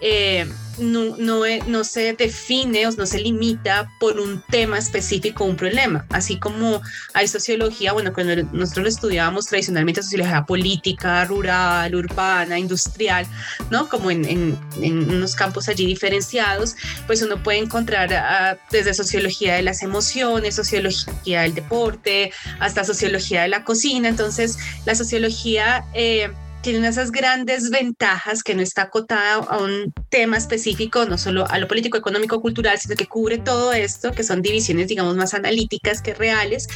eh, 0.00 0.46
no, 0.78 1.16
no, 1.16 1.42
no, 1.66 1.84
se 1.84 2.12
define 2.12 2.86
o 2.86 2.92
no 2.92 3.06
se 3.06 3.18
limita 3.18 3.90
por 3.98 4.20
un 4.20 4.42
tema 4.48 4.78
específico, 4.78 5.44
un 5.44 5.56
problema. 5.56 6.06
Así 6.10 6.38
como 6.38 6.80
hay 7.14 7.26
sociología, 7.26 7.92
bueno, 7.92 8.12
cuando 8.12 8.36
nosotros 8.52 8.84
lo 8.84 8.88
estudiábamos 8.88 9.46
tradicionalmente, 9.46 10.02
sociología 10.02 10.44
política, 10.46 11.24
rural, 11.24 11.94
urbana, 11.94 12.58
industrial, 12.58 13.26
¿no? 13.70 13.88
Como 13.88 14.10
en, 14.10 14.24
en, 14.24 15.10
unos 15.10 15.34
campos 15.34 15.68
allí 15.68 15.86
diferenciados, 15.86 16.76
pues 17.06 17.22
uno 17.22 17.42
puede 17.42 17.58
encontrar 17.58 18.12
ah, 18.14 18.58
desde 18.70 18.94
sociología 18.94 19.54
de 19.54 19.62
las 19.62 19.82
emociones, 19.82 20.54
sociología 20.54 21.42
del 21.42 21.54
deporte, 21.54 22.32
hasta 22.60 22.84
sociología 22.84 23.42
de 23.42 23.48
la 23.48 23.64
cocina. 23.64 24.08
Entonces, 24.08 24.58
la 24.84 24.94
sociología... 24.94 25.84
Eh, 25.94 26.30
tiene 26.62 26.80
de 26.80 26.88
esas 26.88 27.12
grandes 27.12 27.70
ventajas 27.70 28.42
que 28.42 28.54
no 28.54 28.62
está 28.62 28.82
acotada 28.82 29.34
a 29.34 29.58
un 29.58 29.92
tema 30.08 30.36
específico, 30.36 31.04
no 31.06 31.18
solo 31.18 31.48
a 31.48 31.58
lo 31.58 31.68
político, 31.68 31.96
económico, 31.96 32.40
cultural, 32.40 32.78
sino 32.78 32.96
que 32.96 33.06
cubre 33.06 33.38
todo 33.38 33.72
esto, 33.72 34.12
que 34.12 34.24
son 34.24 34.42
divisiones, 34.42 34.88
digamos, 34.88 35.16
más 35.16 35.34
analíticas 35.34 36.02
que 36.02 36.14
reales 36.14 36.66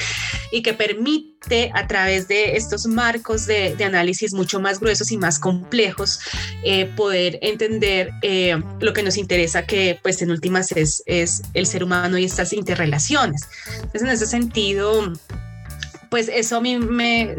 y 0.50 0.62
que 0.62 0.74
permite 0.74 1.70
a 1.74 1.86
través 1.86 2.28
de 2.28 2.56
estos 2.56 2.86
marcos 2.86 3.46
de, 3.46 3.76
análisis 3.82 4.32
mucho 4.32 4.60
más 4.60 4.78
gruesos 4.78 5.10
y 5.10 5.16
más 5.16 5.40
complejos 5.40 6.20
eh, 6.62 6.86
poder 6.96 7.38
entender 7.42 8.10
eh, 8.22 8.56
lo 8.80 8.92
que 8.92 9.02
nos 9.02 9.16
interesa, 9.16 9.66
que 9.66 9.98
pues 10.02 10.22
en 10.22 10.30
últimas 10.30 10.70
es, 10.72 11.02
es 11.06 11.42
el 11.54 11.66
ser 11.66 11.82
humano 11.82 12.16
y 12.16 12.24
estas 12.24 12.52
interrelaciones. 12.52 13.42
Entonces, 13.74 14.02
en 14.02 14.08
ese 14.08 14.26
sentido, 14.26 15.12
pues 16.12 16.28
eso 16.30 16.58
a 16.58 16.60
mí 16.60 16.76
me, 16.76 17.34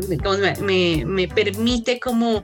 me, 0.60 1.06
me 1.06 1.27
permite 1.27 2.00
como, 2.00 2.42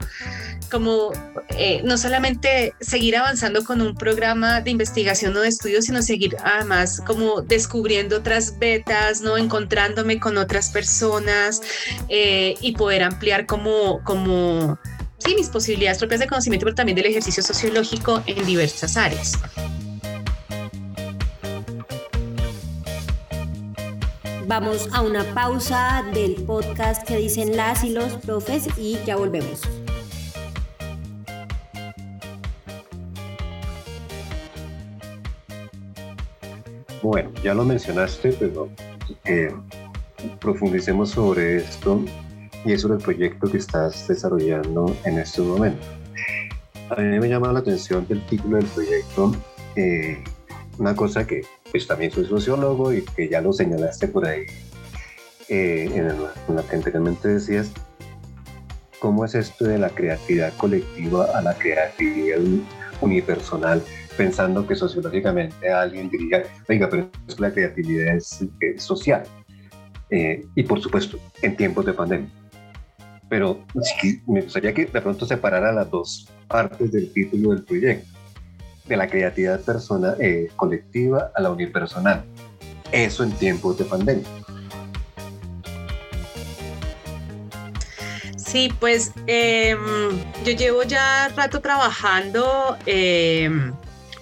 como 0.69 1.12
eh, 1.57 1.81
no 1.83 1.98
solamente 1.98 2.75
seguir 2.79 3.17
avanzando 3.17 3.63
con 3.63 3.81
un 3.81 3.95
programa 3.95 4.62
de 4.62 4.69
investigación 4.69 5.36
o 5.36 5.39
de 5.39 5.48
estudio, 5.48 5.81
sino 5.81 6.03
seguir 6.03 6.38
además 6.43 7.01
como 7.07 7.41
descubriendo 7.41 8.17
otras 8.17 8.59
betas, 8.59 9.21
¿no? 9.21 9.39
encontrándome 9.39 10.19
con 10.19 10.38
otras 10.38 10.69
personas 10.69 11.63
eh, 12.09 12.53
y 12.62 12.74
poder 12.74 13.01
ampliar 13.01 13.48
como, 13.48 14.03
como 14.03 14.77
sí, 15.17 15.33
mis 15.33 15.50
posibilidades 15.50 15.98
propias 15.98 16.19
de 16.19 16.27
conocimiento, 16.27 16.63
pero 16.65 16.75
también 16.75 16.95
del 16.95 17.07
ejercicio 17.07 17.41
sociológico 17.41 18.21
en 18.27 18.45
diversas 18.45 18.98
áreas. 18.98 19.33
Vamos 24.50 24.89
a 24.94 25.01
una 25.01 25.24
pausa 25.36 26.03
del 26.12 26.34
podcast 26.44 27.08
que 27.08 27.18
dicen 27.18 27.56
las 27.56 27.84
y 27.84 27.91
los 27.91 28.13
profes 28.13 28.68
y 28.79 28.98
ya 29.06 29.15
volvemos. 29.15 29.62
Bueno, 37.03 37.29
ya 37.44 37.53
lo 37.53 37.63
mencionaste, 37.63 38.32
pero 38.39 38.70
profundicemos 40.41 41.12
sobre 41.12 41.58
esto 41.58 42.03
y 42.65 42.75
sobre 42.75 42.96
el 42.96 43.03
proyecto 43.03 43.51
que 43.51 43.58
estás 43.58 44.08
desarrollando 44.08 44.98
en 45.06 45.20
este 45.20 45.44
momento. 45.44 45.86
A 46.89 47.00
mí 47.00 47.20
me 47.20 47.29
llama 47.29 47.53
la 47.53 47.60
atención 47.60 48.08
del 48.08 48.25
título 48.25 48.58
del 48.58 48.65
proyecto 48.65 49.32
eh, 49.75 50.24
una 50.79 50.96
cosa 50.96 51.27
que 51.27 51.44
pues 51.71 51.88
también 51.88 52.11
soy 52.11 52.25
sociólogo 52.25 52.93
y 52.93 53.03
que 53.03 53.29
ya 53.29 53.41
lo 53.41 53.53
señalaste 53.53 54.07
por 54.07 54.25
ahí 54.25 54.45
eh, 55.49 55.89
en, 55.93 56.55
la 56.55 56.63
que 56.63 56.75
anteriormente 56.75 57.27
decías, 57.27 57.71
¿cómo 58.99 59.25
es 59.25 59.35
esto 59.35 59.65
de 59.65 59.77
la 59.77 59.89
creatividad 59.89 60.53
colectiva 60.57 61.25
a 61.38 61.41
la 61.41 61.55
creatividad 61.55 62.39
unipersonal? 63.01 63.81
Pensando 64.17 64.67
que 64.67 64.75
sociológicamente 64.75 65.71
alguien 65.71 66.09
diría, 66.09 66.43
oiga, 66.67 66.89
pero 66.89 67.09
la 67.38 67.51
creatividad 67.51 68.15
es, 68.15 68.45
social. 68.77 69.23
Eh, 70.11 70.45
y 70.55 70.63
por 70.63 70.81
supuesto, 70.81 71.17
en 71.41 71.55
tiempos 71.55 71.85
de 71.85 71.93
pandemia. 71.93 72.29
Pero 73.29 73.63
me 74.27 74.41
gustaría 74.41 74.73
que 74.73 74.85
de 74.85 75.01
pronto 75.01 75.25
separara 75.25 75.71
las 75.71 75.89
dos 75.89 76.27
partes 76.47 76.91
del 76.91 77.13
título 77.13 77.51
del 77.51 77.63
proyecto 77.63 78.18
de 78.89 78.98
la 78.98 79.08
creatividad 79.08 79.62
persona, 79.62 80.15
eh, 80.19 80.50
colectiva 80.55 81.31
a 81.36 81.41
la 81.41 81.51
unipersonal. 81.51 82.25
Eso 82.91 83.24
en 83.24 83.31
tiempos 83.34 83.77
de 83.77 83.86
pandemia. 83.86 84.25
Sí, 88.36 88.74
pues 88.79 89.12
em, 89.27 89.77
yo 90.43 90.53
llevo 90.53 90.81
ya 90.81 91.29
rato 91.36 91.62
trabajando 91.62 92.77
em, 92.88 93.72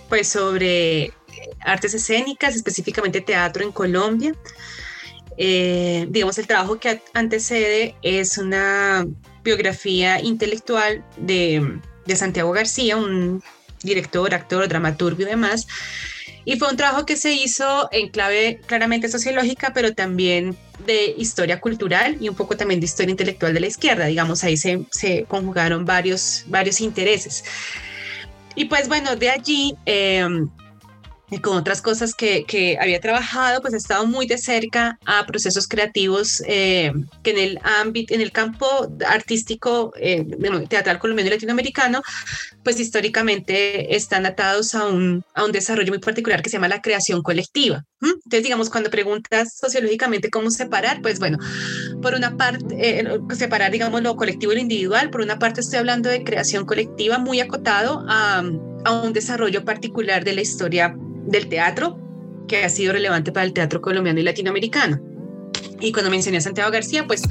pues 0.09 0.27
sobre 0.27 1.13
artes 1.61 1.93
escénicas, 1.93 2.55
específicamente 2.55 3.21
teatro 3.21 3.63
en 3.63 3.71
Colombia. 3.71 4.33
Eh, 5.37 6.07
digamos, 6.09 6.37
el 6.39 6.47
trabajo 6.47 6.77
que 6.77 7.01
antecede 7.13 7.95
es 8.01 8.37
una 8.37 9.07
biografía 9.43 10.19
intelectual 10.19 11.05
de, 11.15 11.79
de 12.05 12.15
Santiago 12.17 12.51
García, 12.51 12.97
un 12.97 13.41
director, 13.83 14.33
actor, 14.33 14.67
dramaturgo 14.67 15.21
y 15.23 15.25
demás. 15.25 15.67
Y 16.45 16.57
fue 16.57 16.69
un 16.69 16.77
trabajo 16.77 17.05
que 17.05 17.17
se 17.17 17.33
hizo 17.33 17.89
en 17.91 18.07
clave 18.09 18.61
claramente 18.65 19.09
sociológica, 19.09 19.73
pero 19.73 19.93
también 19.93 20.55
de 20.85 21.13
historia 21.17 21.59
cultural 21.59 22.17
y 22.21 22.29
un 22.29 22.35
poco 22.35 22.55
también 22.55 22.79
de 22.79 22.85
historia 22.85 23.11
intelectual 23.11 23.53
de 23.53 23.59
la 23.59 23.67
izquierda. 23.67 24.05
Digamos, 24.05 24.43
ahí 24.45 24.55
se, 24.55 25.25
conjugaron 25.27 25.83
varios, 25.83 26.45
varios 26.47 26.79
intereses. 26.79 27.43
Y 28.55 28.65
pues 28.65 28.87
bueno, 28.87 29.15
de 29.15 29.29
allí... 29.29 29.75
Em, 29.85 30.49
y 31.29 31.39
con 31.39 31.57
otras 31.57 31.81
cosas 31.81 32.13
que, 32.13 32.45
que, 32.45 32.77
había 32.79 33.01
trabajado, 33.01 33.61
pues 33.61 33.73
he 33.73 33.77
estado 33.77 34.05
muy 34.05 34.27
de 34.27 34.37
cerca 34.37 34.97
a 35.05 35.25
procesos 35.25 35.67
creativos 35.67 36.41
eh, 36.47 36.93
que 37.21 37.31
en 37.31 37.37
el 37.37 37.59
ámbito, 37.63 38.13
en 38.13 38.21
el 38.21 38.31
campo 38.31 38.67
artístico, 39.05 39.91
eh, 39.97 40.25
teatral 40.69 40.99
colombiano 40.99 41.29
y 41.29 41.33
latinoamericano, 41.33 42.01
pues 42.63 42.79
históricamente 42.79 43.95
están 43.95 44.25
atados 44.25 44.73
a 44.73 44.87
un, 44.87 45.23
a 45.33 45.43
un 45.43 45.51
desarrollo 45.51 45.89
muy 45.89 45.99
particular 45.99 46.41
que 46.41 46.49
se 46.49 46.57
llama 46.57 46.69
la 46.69 46.81
creación 46.81 47.21
colectiva. 47.21 47.83
Entonces, 48.01 48.43
digamos, 48.43 48.69
cuando 48.69 48.89
preguntas 48.89 49.57
sociológicamente 49.57 50.29
cómo 50.29 50.49
separar, 50.49 51.01
pues 51.01 51.19
bueno, 51.19 51.39
por 52.01 52.13
una 52.13 52.37
parte, 52.37 52.65
eh, 52.99 53.19
separar, 53.35 53.71
digamos, 53.71 54.01
lo 54.01 54.15
colectivo 54.15 54.53
y 54.53 54.55
lo 54.55 54.61
individual, 54.61 55.09
por 55.09 55.21
una 55.21 55.39
parte 55.39 55.59
estoy 55.59 55.79
hablando 55.79 56.09
de 56.09 56.23
creación 56.23 56.65
colectiva 56.65 57.17
muy 57.17 57.41
acotado 57.41 58.05
a, 58.07 58.43
a 58.85 59.01
un 59.01 59.13
desarrollo 59.13 59.65
particular 59.65 60.23
de 60.23 60.33
la 60.33 60.41
historia 60.41 60.95
del 61.27 61.47
teatro 61.47 61.99
que 62.47 62.63
ha 62.63 62.69
sido 62.69 62.93
relevante 62.93 63.31
para 63.31 63.45
el 63.45 63.53
teatro 63.53 63.81
colombiano 63.81 64.19
y 64.19 64.23
latinoamericano. 64.23 65.01
Y 65.79 65.91
cuando 65.91 66.09
mencioné 66.09 66.37
a 66.37 66.41
Santiago 66.41 66.71
García, 66.71 67.05
pues 67.05 67.21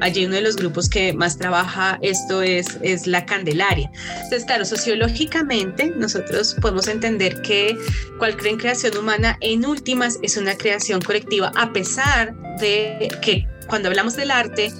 allí 0.00 0.26
uno 0.26 0.36
de 0.36 0.42
los 0.42 0.54
grupos 0.56 0.88
que 0.88 1.12
más 1.12 1.38
trabaja 1.38 1.98
esto 2.02 2.40
es, 2.42 2.78
es 2.82 3.06
la 3.06 3.26
Candelaria. 3.26 3.90
Entonces, 4.14 4.44
claro, 4.44 4.64
sociológicamente 4.64 5.92
nosotros 5.96 6.54
podemos 6.60 6.86
entender 6.86 7.42
que 7.42 7.76
cualquier 8.18 8.58
creación 8.58 8.96
humana 8.96 9.36
en 9.40 9.66
últimas 9.66 10.18
es 10.22 10.36
una 10.36 10.56
creación 10.56 11.00
colectiva, 11.00 11.52
a 11.56 11.72
pesar 11.72 12.34
de 12.60 13.08
que 13.22 13.46
cuando 13.66 13.88
hablamos 13.88 14.14
del 14.14 14.30
arte, 14.30 14.72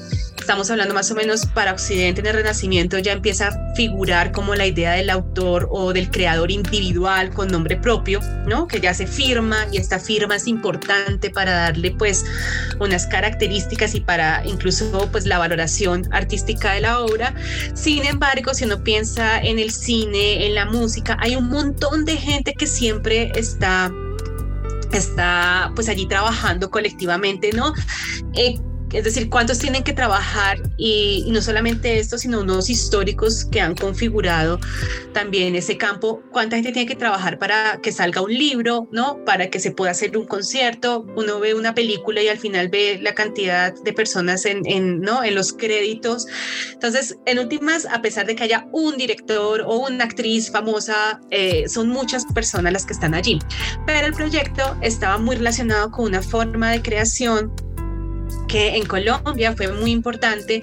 estamos 0.47 0.71
hablando 0.71 0.95
más 0.95 1.11
o 1.11 1.17
menos 1.17 1.45
para 1.45 1.73
Occidente 1.73 2.21
en 2.21 2.29
el 2.29 2.35
Renacimiento, 2.35 3.01
ya 3.01 3.11
empieza 3.11 3.49
a 3.49 3.75
figurar 3.75 4.31
como 4.31 4.55
la 4.55 4.65
idea 4.65 4.93
del 4.93 5.11
autor 5.11 5.67
o 5.73 5.93
del 5.93 6.09
creador 6.09 6.53
individual 6.53 7.31
con 7.31 7.49
nombre 7.49 7.77
propio, 7.77 8.21
¿no? 8.47 8.69
Que 8.69 8.81
ya 8.81 8.95
se 8.95 9.09
firma 9.09 9.67
y 9.73 9.79
esta 9.79 9.99
firma 9.99 10.37
es 10.37 10.47
importante 10.47 11.31
para 11.31 11.51
darle 11.51 11.91
pues 11.91 12.25
unas 12.79 13.09
características 13.09 13.97
y 13.97 14.01
para 14.01 14.47
incluso 14.47 15.09
pues 15.11 15.27
la 15.27 15.39
valoración 15.39 16.09
artística 16.13 16.75
de 16.75 16.83
la 16.83 17.01
obra. 17.01 17.35
Sin 17.75 18.05
embargo, 18.05 18.55
si 18.55 18.67
uno 18.67 18.85
piensa 18.85 19.41
en 19.41 19.59
el 19.59 19.73
cine, 19.73 20.47
en 20.47 20.55
la 20.55 20.67
música, 20.67 21.17
hay 21.19 21.35
un 21.35 21.49
montón 21.49 22.05
de 22.05 22.19
gente 22.19 22.55
que 22.55 22.69
siempre 22.69 23.33
está 23.35 23.91
está 24.93 25.73
pues 25.75 25.89
allí 25.89 26.07
trabajando 26.07 26.71
colectivamente, 26.71 27.51
¿no? 27.53 27.75
Eh, 28.35 28.55
es 28.97 29.05
decir, 29.05 29.29
cuántos 29.29 29.59
tienen 29.59 29.83
que 29.83 29.93
trabajar 29.93 30.59
y, 30.79 31.27
no 31.29 31.43
solamente 31.43 31.99
esto, 31.99 32.17
sino 32.17 32.41
unos 32.41 32.71
históricos 32.71 33.45
que 33.45 33.61
han 33.61 33.75
configurado 33.75 34.59
también 35.13 35.55
ese 35.55 35.77
campo, 35.77 36.23
cuánta 36.33 36.57
gente 36.57 36.73
tiene 36.73 36.89
que 36.89 36.97
trabajar 36.97 37.39
para 37.39 37.79
que 37.83 37.93
salga 37.93 38.23
un 38.23 38.33
libro, 38.33 38.89
¿no? 38.93 39.23
Para 39.27 39.51
que 39.51 39.61
se 39.61 39.71
pueda 39.71 39.91
hacer 39.91 40.17
un 40.17 40.27
concierto, 40.27 41.05
uno 41.15 41.41
ve 41.41 41.55
una 41.55 41.75
película 41.75 42.23
y 42.23 42.29
al 42.29 42.39
final 42.39 42.69
ve 42.69 42.99
la 43.03 43.15
cantidad 43.15 43.75
de 43.85 43.93
personas 43.93 44.47
en, 44.47 44.63
¿no? 45.03 45.23
en 45.23 45.35
los 45.35 45.53
créditos. 45.53 46.27
Entonces, 46.73 47.19
en 47.27 47.39
últimas, 47.39 47.85
a 47.87 48.01
pesar 48.01 48.27
de 48.27 48.35
que 48.35 48.45
haya 48.45 48.67
un 48.73 48.97
director 48.97 49.61
o 49.61 49.77
una 49.77 50.05
actriz 50.05 50.51
famosa, 50.51 51.21
eh, 51.31 51.69
son 51.69 51.89
muchas 51.89 52.25
personas 52.33 52.73
las 52.73 52.87
que 52.87 52.95
están 52.95 53.15
allí. 53.15 53.39
Pero 53.87 54.07
el 54.07 54.15
proyecto 54.15 54.75
estaba 54.81 55.19
muy 55.19 55.37
relacionado 55.37 55.91
con 55.91 56.07
una 56.07 56.23
forma 56.23 56.71
de 56.71 56.81
creación 56.81 57.53
en 58.57 58.85
Colombia 58.87 59.55
fue 59.57 59.69
muy 59.73 59.91
importante 59.91 60.63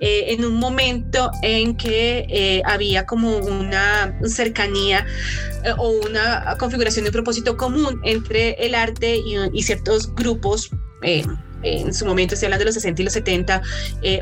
eh, 0.00 0.32
en 0.32 0.44
un 0.44 0.58
momento 0.58 1.30
en 1.42 1.76
que 1.76 2.26
eh, 2.28 2.62
había 2.64 3.06
como 3.06 3.36
una 3.36 4.18
cercanía 4.24 5.06
eh, 5.64 5.72
o 5.78 5.90
una 5.90 6.56
configuración 6.58 7.04
de 7.04 7.12
propósito 7.12 7.56
común 7.56 8.00
entre 8.04 8.54
el 8.54 8.74
arte 8.74 9.16
y, 9.16 9.62
ciertos 9.62 10.12
grupos 10.14 10.70
en 11.62 11.92
su 11.94 12.06
momento, 12.06 12.34
estoy 12.34 12.46
hablando 12.46 12.62
de 12.62 12.66
los 12.66 12.74
60 12.74 13.02
y 13.02 13.04
los 13.04 13.14
70, 13.14 13.62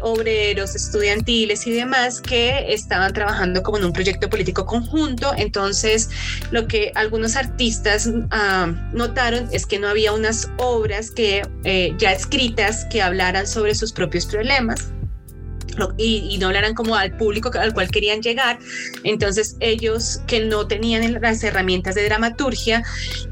obreros, 0.02 0.74
estudiantiles 0.74 1.66
y 1.66 1.72
demás, 1.72 2.20
que 2.20 2.72
estaban 2.72 3.12
trabajando 3.12 3.62
como 3.62 3.78
en 3.78 3.84
un 3.84 3.92
proyecto 3.92 4.28
político 4.28 4.66
conjunto. 4.66 5.32
Entonces, 5.36 6.10
lo 6.50 6.66
que 6.66 6.92
algunos 6.94 7.36
artistas 7.36 8.08
ah, 8.30 8.72
notaron 8.92 9.48
es 9.52 9.66
que 9.66 9.78
no 9.78 9.88
había 9.88 10.12
unas 10.12 10.48
obras 10.58 11.10
que 11.10 11.42
ya 11.98 12.12
escritas 12.12 12.84
que 12.86 13.02
hablaran 13.02 13.46
sobre 13.46 13.74
sus 13.74 13.92
propios 13.92 14.26
problemas 14.26 14.90
y, 15.96 16.38
no 16.38 16.46
hablaran 16.46 16.74
como 16.74 16.94
al 16.94 17.16
público 17.16 17.50
al 17.58 17.74
cual 17.74 17.90
querían 17.90 18.22
llegar. 18.22 18.58
Entonces 19.04 19.56
ellos 19.60 20.20
que 20.26 20.40
no 20.40 20.66
tenían 20.66 21.20
las 21.20 21.42
herramientas 21.44 21.94
de 21.94 22.04
dramaturgia 22.04 22.82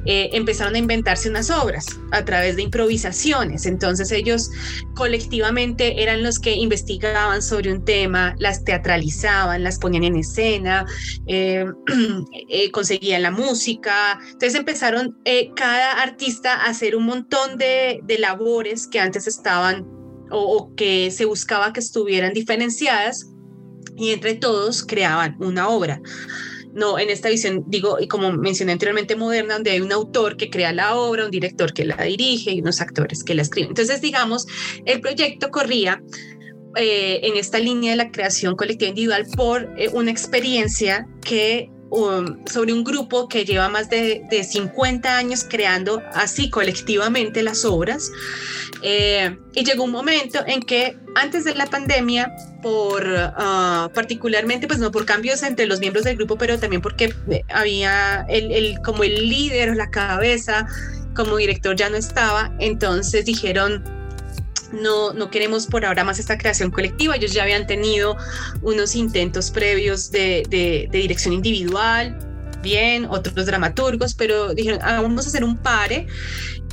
eh, 0.05 0.31
empezaron 0.33 0.75
a 0.75 0.79
inventarse 0.79 1.29
unas 1.29 1.51
obras 1.51 1.87
a 2.13 2.25
través 2.25 2.57
de 2.57 2.63
improvisaciones. 2.63 3.67
Entonces 3.67 4.11
ellos 4.13 4.51
colectivamente 4.95 6.03
eran 6.03 6.23
los 6.23 6.39
que 6.39 6.55
investigaban 6.55 7.43
sobre 7.43 7.73
un 7.73 7.85
tema, 7.85 8.35
las 8.39 8.65
teatralizaban, 8.65 9.63
las 9.63 9.79
ponían 9.79 10.05
en 10.05 10.17
escena, 10.17 10.87
eh, 11.27 11.65
eh, 12.49 12.71
conseguían 12.71 13.23
la 13.23 13.31
música. 13.31 14.19
Entonces 14.25 14.55
empezaron 14.55 15.17
cada 15.57 16.03
artista 16.03 16.55
a 16.55 16.67
hacer 16.71 16.97
un 16.97 17.05
montón 17.05 17.59
de, 17.59 18.01
de 18.05 18.19
labores 18.19 18.87
que 18.87 19.01
antes 19.01 19.27
estaban 19.27 19.98
o, 20.31 20.75
que 20.77 21.11
se 21.11 21.25
buscaba 21.25 21.73
que 21.73 21.81
estuvieran 21.81 22.33
diferenciadas 22.33 23.29
y 23.97 24.11
entre 24.11 24.35
todos 24.35 24.85
creaban 24.85 25.37
una 25.41 25.69
obra 25.69 26.01
no 26.75 26.99
en 26.99 27.11
esta 27.11 27.29
visión, 27.29 27.65
digo, 27.67 27.99
y 27.99 28.07
como 28.07 28.31
mencioné 28.31 28.73
anteriormente, 28.73 29.17
moderna, 29.17 29.55
donde 29.55 29.73
hay 29.73 29.81
un 29.81 29.91
autor 29.91 30.37
que 30.37 30.49
crea 30.49 30.73
la 30.73 30.95
obra, 30.95 31.25
un 31.25 31.31
director 31.31 31.73
que 31.73 31.85
la 31.85 31.97
dirige 31.97 32.53
y 32.53 32.61
unos 32.61 32.81
actores 32.81 33.25
que 33.25 33.35
la 33.35 33.43
escriben. 33.43 33.71
Entonces, 33.71 34.01
digamos, 34.01 34.47
el 34.85 35.01
proyecto 35.01 35.51
corría 35.51 36.01
eh, 36.77 37.21
en 37.25 37.37
esta 37.37 37.59
línea 37.59 37.93
de 37.93 37.97
la 37.97 38.11
creación 38.13 38.55
colectiva 38.55 38.91
individual 38.91 39.27
por 39.35 39.69
eh, 39.77 39.89
una 39.93 40.11
experiencia 40.11 41.09
que 41.25 41.71
sobre 41.91 42.73
un 42.73 42.85
grupo 42.85 43.29
que 43.29 43.45
lleva 43.45 43.69
más 43.69 43.89
de, 43.89 44.23
de, 44.31 44.45
50 44.45 45.17
años 45.17 45.45
creando 45.49 46.03
así 46.13 46.51
colectivamente 46.51 47.43
las 47.43 47.65
obras. 47.65 48.11
Eh, 48.83 49.37
y 49.55 49.65
llegó 49.65 49.85
un 49.85 49.91
momento 49.91 50.41
en 50.47 50.61
que 50.61 50.99
antes 51.15 51.45
de 51.45 51.55
la 51.55 51.67
pandemia, 51.67 52.35
por 52.63 53.05
ah, 53.07 53.91
particularmente, 53.95 54.67
pues 54.67 54.79
no 54.79 54.91
por 54.91 55.05
cambios 55.07 55.43
entre 55.43 55.67
los 55.67 55.81
miembros 55.81 56.05
del 56.05 56.17
grupo, 56.17 56.37
pero 56.37 56.59
también 56.59 56.83
porque 56.83 57.15
eh, 57.31 57.43
había 57.49 58.27
el, 58.29 58.79
como 58.85 59.03
el 59.05 59.29
líder 59.29 59.77
la 59.77 59.91
cabeza 59.91 60.67
como 61.15 61.37
director 61.37 61.75
ya 61.75 61.91
no 61.91 61.97
estaba, 61.97 62.53
entonces 62.61 63.25
dijeron, 63.25 63.83
no, 64.73 65.13
no 65.13 65.31
queremos 65.31 65.67
por 65.67 65.85
ahora 65.85 66.05
más 66.05 66.19
esta 66.19 66.39
creación 66.39 66.71
colectiva. 66.71 67.17
Ellos 67.17 67.33
ya 67.33 67.43
habían 67.43 67.67
tenido 67.67 68.17
unos 68.63 68.95
intentos 68.95 69.51
previos 69.51 70.11
de, 70.11 70.45
de, 70.49 70.89
de 70.91 70.99
dirección 70.99 71.35
individual, 71.35 72.17
bien, 72.63 73.07
otros 73.07 73.47
dramaturgos, 73.47 74.15
pero 74.15 74.55
dijeron, 74.55 74.81
ah, 74.83 75.01
vamos 75.01 75.27
a 75.27 75.29
hacer 75.29 75.45
un 75.45 75.57
pare 75.57 76.07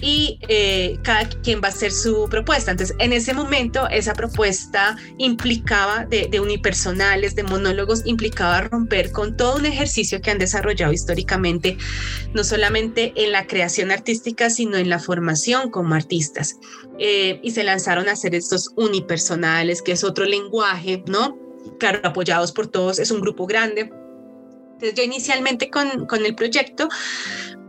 y 0.02 0.40
eh, 0.48 0.98
cada 1.04 1.30
quien 1.30 1.62
va 1.62 1.68
a 1.68 1.72
hacer 1.72 1.92
su 1.92 2.28
propuesta. 2.30 2.72
Entonces, 2.72 2.96
en 3.00 3.14
ese 3.14 3.34
momento, 3.34 3.88
esa 3.90 4.14
propuesta 4.14 4.98
implicaba 5.18 6.06
de, 6.06 6.28
de, 6.28 6.40
unipersonales, 6.40 7.36
de 7.36 7.44
monólogos, 7.44 8.06
implicaba 8.06 8.62
romper 8.62 9.12
con 9.12 9.38
todo 9.38 9.56
un 9.56 9.66
ejercicio 9.66 10.22
que 10.22 10.32
han 10.32 10.38
desarrollado 10.38 10.92
históricamente, 10.92 11.78
no 12.34 12.44
solamente 12.44 13.14
en 13.16 13.32
la 13.32 13.48
creación 13.48 13.92
artística, 13.92 14.50
sino 14.50 14.78
en 14.78 14.90
la 14.90 15.00
formación 15.00 15.70
como 15.70 15.96
artistas. 15.96 16.58
Eh, 17.00 17.40
y 17.42 17.52
se 17.52 17.64
lanzaron 17.64 18.10
a 18.10 18.14
hacer 18.14 18.36
estos 18.36 18.72
unipersonales, 18.76 19.82
que 19.82 19.94
es 19.94 20.04
otro 20.04 20.26
lenguaje, 20.26 21.04
¿no? 21.08 21.38
Claro, 21.80 22.00
apoyados 22.04 22.52
por 22.52 22.68
todos, 22.68 23.00
es 23.00 23.12
un 23.12 23.22
grupo 23.22 23.48
grande. 23.48 23.90
Entonces, 24.74 24.94
yo 24.96 25.04
inicialmente 25.04 25.70
con, 25.70 26.06
con 26.06 26.26
el 26.26 26.36
proyecto, 26.36 26.90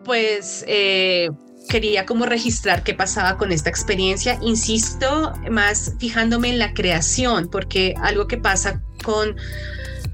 pues... 0.04 0.64
Eh, 0.66 1.30
quería 1.68 2.06
como 2.06 2.26
registrar 2.26 2.82
qué 2.82 2.94
pasaba 2.94 3.36
con 3.36 3.52
esta 3.52 3.70
experiencia. 3.70 4.38
Insisto, 4.42 5.32
más 5.50 5.94
fijándome 5.98 6.50
en 6.50 6.58
la 6.58 6.74
creación, 6.74 7.48
porque 7.48 7.94
algo 8.00 8.26
que 8.26 8.38
pasa 8.38 8.82
con 9.04 9.36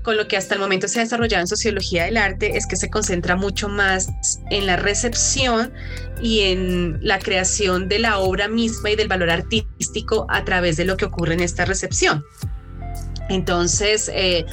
con 0.02 0.16
lo 0.16 0.26
que 0.28 0.36
hasta 0.36 0.54
el 0.54 0.60
momento 0.60 0.88
se 0.88 0.98
ha 0.98 1.04
desarrollado 1.04 1.42
en 1.42 1.46
sociología 1.46 2.04
del 2.04 2.16
arte 2.16 2.56
es 2.56 2.66
que 2.66 2.76
se 2.76 2.90
concentra 2.90 3.36
mucho 3.36 3.68
más 3.68 4.08
en 4.50 4.66
la 4.66 4.76
recepción 4.76 5.72
y 6.20 6.40
en 6.40 6.98
la 7.02 7.18
creación 7.18 7.88
de 7.88 8.00
la 8.00 8.18
obra 8.18 8.48
misma 8.48 8.90
y 8.90 8.96
del 8.96 9.08
valor 9.08 9.30
artístico 9.30 10.26
a 10.28 10.44
través 10.44 10.76
de 10.76 10.84
lo 10.84 10.96
que 10.96 11.04
ocurre 11.04 11.34
en 11.34 11.40
esta 11.40 11.64
recepción. 11.64 12.24
Entonces, 13.28 14.10
eh, 14.12 14.44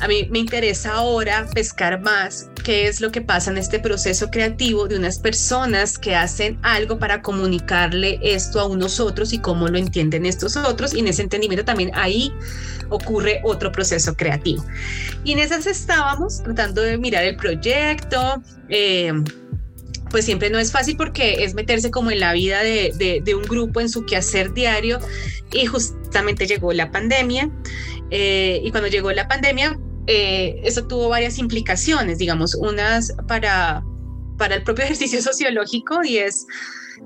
a 0.00 0.08
mí 0.08 0.28
me 0.30 0.38
interesa 0.38 0.94
ahora 0.94 1.46
pescar 1.52 2.00
más 2.00 2.48
qué 2.64 2.88
es 2.88 3.00
lo 3.00 3.12
que 3.12 3.20
pasa 3.20 3.50
en 3.50 3.58
este 3.58 3.78
proceso 3.78 4.30
creativo 4.30 4.88
de 4.88 4.96
unas 4.96 5.18
personas 5.18 5.98
que 5.98 6.16
hacen 6.16 6.58
algo 6.62 6.98
para 6.98 7.22
comunicarle 7.22 8.18
esto 8.22 8.58
a 8.58 8.66
unos 8.66 8.98
otros 8.98 9.32
y 9.32 9.38
cómo 9.38 9.68
lo 9.68 9.78
entienden 9.78 10.26
estos 10.26 10.56
otros. 10.56 10.94
Y 10.94 11.00
en 11.00 11.08
ese 11.08 11.22
entendimiento 11.22 11.64
también 11.64 11.92
ahí 11.94 12.32
ocurre 12.88 13.40
otro 13.44 13.70
proceso 13.70 14.16
creativo. 14.16 14.64
Y 15.22 15.32
en 15.32 15.38
esas 15.38 15.66
estábamos 15.66 16.42
tratando 16.42 16.82
de 16.82 16.98
mirar 16.98 17.24
el 17.24 17.36
proyecto. 17.36 18.42
Eh, 18.68 19.12
pues 20.10 20.24
siempre 20.24 20.48
no 20.48 20.58
es 20.58 20.72
fácil 20.72 20.96
porque 20.96 21.44
es 21.44 21.54
meterse 21.54 21.90
como 21.90 22.10
en 22.12 22.20
la 22.20 22.32
vida 22.32 22.62
de, 22.62 23.20
de, 23.22 23.34
un 23.34 23.42
grupo, 23.42 23.80
en 23.80 23.88
su 23.88 24.06
quehacer 24.06 24.54
diario. 24.54 25.00
Y 25.52 25.66
justamente 25.66 26.46
llegó 26.46 26.72
la 26.72 26.90
pandemia. 26.90 27.50
Eh, 28.10 28.60
y 28.64 28.70
cuando 28.70 28.88
llegó 28.88 29.12
la 29.12 29.28
pandemia, 29.28 29.78
eh, 30.06 30.60
eso 30.64 30.86
tuvo 30.86 31.08
varias 31.08 31.38
implicaciones, 31.38 32.18
digamos, 32.18 32.54
unas 32.54 33.12
para, 33.26 33.82
para 34.36 34.56
el 34.56 34.62
propio 34.62 34.84
ejercicio 34.84 35.22
sociológico 35.22 36.04
y 36.04 36.18
es 36.18 36.46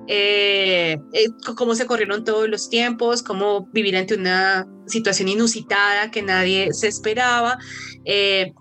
eh, 0.06 0.98
eh, 1.12 1.26
cómo 1.56 1.74
se 1.74 1.87
corrieron 1.87 2.24
todos 2.24 2.48
los 2.48 2.68
tiempos, 2.68 3.22
cómo 3.22 3.68
vivir 3.72 3.96
ante 3.96 4.14
una 4.14 4.66
situación 4.87 5.28
inusitada 5.28 6.11
que 6.11 6.22
nadie 6.22 6.72
se 6.72 6.88
esperaba 6.88 7.58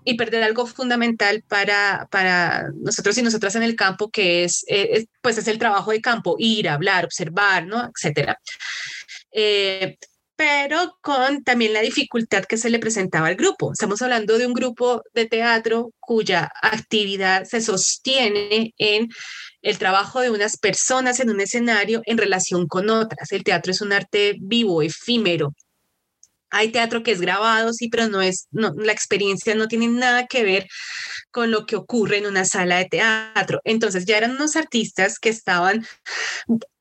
y 0.04 0.14
perder 0.18 0.42
algo 0.42 0.66
fundamental 0.66 1.42
para, 1.48 2.06
para 2.10 2.68
nosotros 2.82 3.16
y 3.16 3.22
nosotras 3.22 3.54
en 3.54 3.62
el 3.62 3.76
campo, 3.76 4.10
que 4.10 4.44
es, 4.44 4.66
pues 5.22 5.38
es 5.38 5.48
el 5.48 5.58
trabajo 5.58 5.90
de 5.90 6.02
campo, 6.02 6.36
ir, 6.38 6.68
hablar, 6.68 7.06
observar, 7.06 7.66
¿no? 7.66 7.90
Etcétera 7.90 8.38
pero 10.38 10.96
con 11.00 11.42
también 11.42 11.72
la 11.72 11.80
dificultad 11.80 12.44
que 12.44 12.58
se 12.58 12.70
le 12.70 12.78
presentaba 12.78 13.26
al 13.26 13.34
grupo. 13.34 13.72
Estamos 13.72 14.00
hablando 14.02 14.38
de 14.38 14.46
un 14.46 14.54
grupo 14.54 15.02
de 15.12 15.26
teatro 15.26 15.90
cuya 15.98 16.48
actividad 16.62 17.42
se 17.42 17.60
sostiene 17.60 18.72
en 18.78 19.08
el 19.62 19.78
trabajo 19.78 20.20
de 20.20 20.30
unas 20.30 20.56
personas 20.56 21.18
en 21.18 21.30
un 21.30 21.40
escenario 21.40 22.02
en 22.04 22.18
relación 22.18 22.68
con 22.68 22.88
otras. 22.88 23.32
El 23.32 23.42
teatro 23.42 23.72
es 23.72 23.80
un 23.80 23.92
arte 23.92 24.36
vivo, 24.38 24.80
efímero. 24.80 25.54
Hay 26.50 26.70
teatro 26.70 27.02
que 27.02 27.10
es 27.10 27.20
grabado, 27.20 27.72
sí, 27.72 27.88
pero 27.88 28.06
no 28.06 28.22
es, 28.22 28.46
la 28.52 28.92
experiencia 28.92 29.56
no 29.56 29.66
tiene 29.66 29.88
nada 29.88 30.28
que 30.28 30.44
ver 30.44 30.68
con 31.32 31.50
lo 31.50 31.66
que 31.66 31.74
ocurre 31.74 32.18
en 32.18 32.26
una 32.26 32.44
sala 32.44 32.78
de 32.78 32.84
teatro. 32.84 33.60
Entonces 33.64 34.04
ya 34.04 34.16
eran 34.16 34.36
unos 34.36 34.54
artistas 34.54 35.18
que 35.18 35.30
estaban 35.30 35.84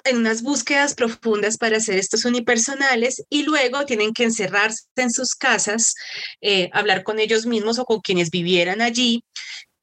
en 0.10 0.18
unas 0.18 0.42
búsquedas 0.42 0.94
profundas 0.96 1.58
para 1.58 1.78
hacer 1.78 1.98
estos 1.98 2.26
unipersonales 2.26 3.24
y 3.30 3.44
luego 3.44 3.86
tienen 3.86 4.14
que 4.14 4.24
encerrarse 4.24 4.86
en 4.96 5.12
sus 5.12 5.36
casas, 5.36 5.94
eh, 6.42 6.70
hablar 6.74 7.04
con 7.04 7.20
ellos 7.20 7.46
mismos 7.46 7.80
o 7.80 7.86
con 7.86 8.00
quienes 8.02 8.30
vivieran 8.30 8.82
allí. 8.82 9.24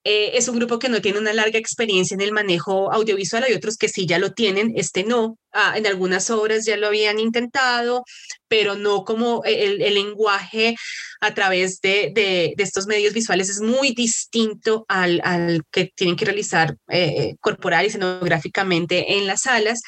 Eh, 0.04 0.37
es 0.37 0.48
un 0.48 0.56
grupo 0.56 0.78
que 0.78 0.90
no 0.90 1.00
tiene 1.00 1.18
una 1.18 1.32
larga 1.32 1.58
experiencia 1.58 2.14
en 2.14 2.20
el 2.20 2.32
manejo 2.32 2.92
audiovisual, 2.92 3.44
hay 3.44 3.54
otros 3.54 3.78
que 3.78 3.88
sí 3.88 4.06
ya 4.06 4.18
lo 4.18 4.32
tienen, 4.32 4.74
este 4.76 5.02
no, 5.02 5.38
Ah, 5.56 5.74
en 5.76 5.86
algunas 5.86 6.30
obras 6.30 6.66
ya 6.66 6.76
lo 6.76 6.88
habían 6.88 7.20
intentado, 7.20 8.04
pero 8.48 8.74
no 8.74 9.04
como 9.04 9.42
el, 9.44 9.78
lenguaje 9.78 10.74
a 11.20 11.32
través 11.32 11.80
de, 11.80 12.10
de, 12.12 12.54
estos 12.58 12.88
medios 12.88 13.14
visuales 13.14 13.48
es 13.48 13.60
muy 13.60 13.92
distinto 13.92 14.84
al, 14.88 15.20
al 15.22 15.62
que 15.70 15.92
tienen 15.94 16.16
que 16.16 16.24
realizar 16.24 16.76
eh, 16.88 17.36
corporal 17.40 17.84
y 17.84 17.88
escenográficamente 17.88 19.16
en 19.16 19.28
las 19.28 19.42
salas. 19.42 19.80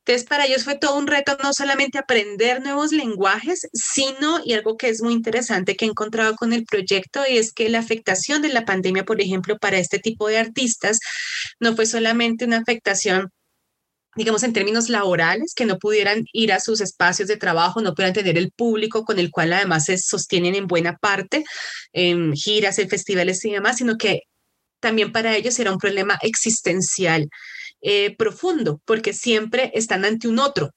Entonces, 0.00 0.28
para 0.28 0.44
ellos 0.44 0.64
fue 0.64 0.76
todo 0.76 0.98
un 0.98 1.06
reto 1.06 1.38
no 1.42 1.54
solamente 1.54 1.96
aprender 1.96 2.60
nuevos 2.62 2.92
lenguajes, 2.92 3.66
sino, 3.72 4.42
y 4.44 4.52
algo 4.52 4.76
que 4.76 4.90
es 4.90 5.00
muy 5.00 5.14
interesante 5.14 5.74
que 5.74 5.86
he 5.86 5.88
encontrado 5.88 6.36
con 6.36 6.52
el 6.52 6.66
proyecto, 6.66 7.24
es 7.26 7.54
que 7.54 7.70
la 7.70 7.78
afectación 7.78 8.42
de 8.42 8.50
la 8.50 8.66
pandemia, 8.66 9.06
por 9.06 9.22
ejemplo, 9.22 9.56
para 9.58 9.78
este 9.78 9.98
tipo 9.98 10.28
de 10.28 10.36
artistas, 10.36 10.98
no 11.60 11.74
fue 11.74 11.86
solamente 11.86 12.44
una 12.44 12.58
afectación 12.58 13.30
digamos, 14.16 14.42
en 14.42 14.52
términos 14.52 14.88
laborales, 14.88 15.54
que 15.54 15.66
no 15.66 15.78
pudieran 15.78 16.24
ir 16.32 16.52
a 16.52 16.60
sus 16.60 16.80
espacios 16.80 17.28
de 17.28 17.36
trabajo, 17.36 17.80
no 17.80 17.94
pudieran 17.94 18.14
tener 18.14 18.38
el 18.38 18.52
público 18.52 19.04
con 19.04 19.18
el 19.18 19.30
cual 19.30 19.52
además 19.52 19.86
se 19.86 19.98
sostienen 19.98 20.54
en 20.54 20.66
buena 20.66 20.96
parte 20.96 21.44
en 21.92 22.34
giras, 22.34 22.78
en 22.78 22.88
festivales 22.88 23.44
y 23.44 23.52
demás, 23.52 23.78
sino 23.78 23.96
que 23.96 24.22
también 24.80 25.12
para 25.12 25.36
ellos 25.36 25.58
era 25.58 25.72
un 25.72 25.78
problema 25.78 26.18
existencial 26.22 27.28
eh, 27.80 28.14
profundo, 28.16 28.80
porque 28.84 29.12
siempre 29.12 29.70
están 29.74 30.04
ante 30.04 30.28
un 30.28 30.38
otro, 30.38 30.70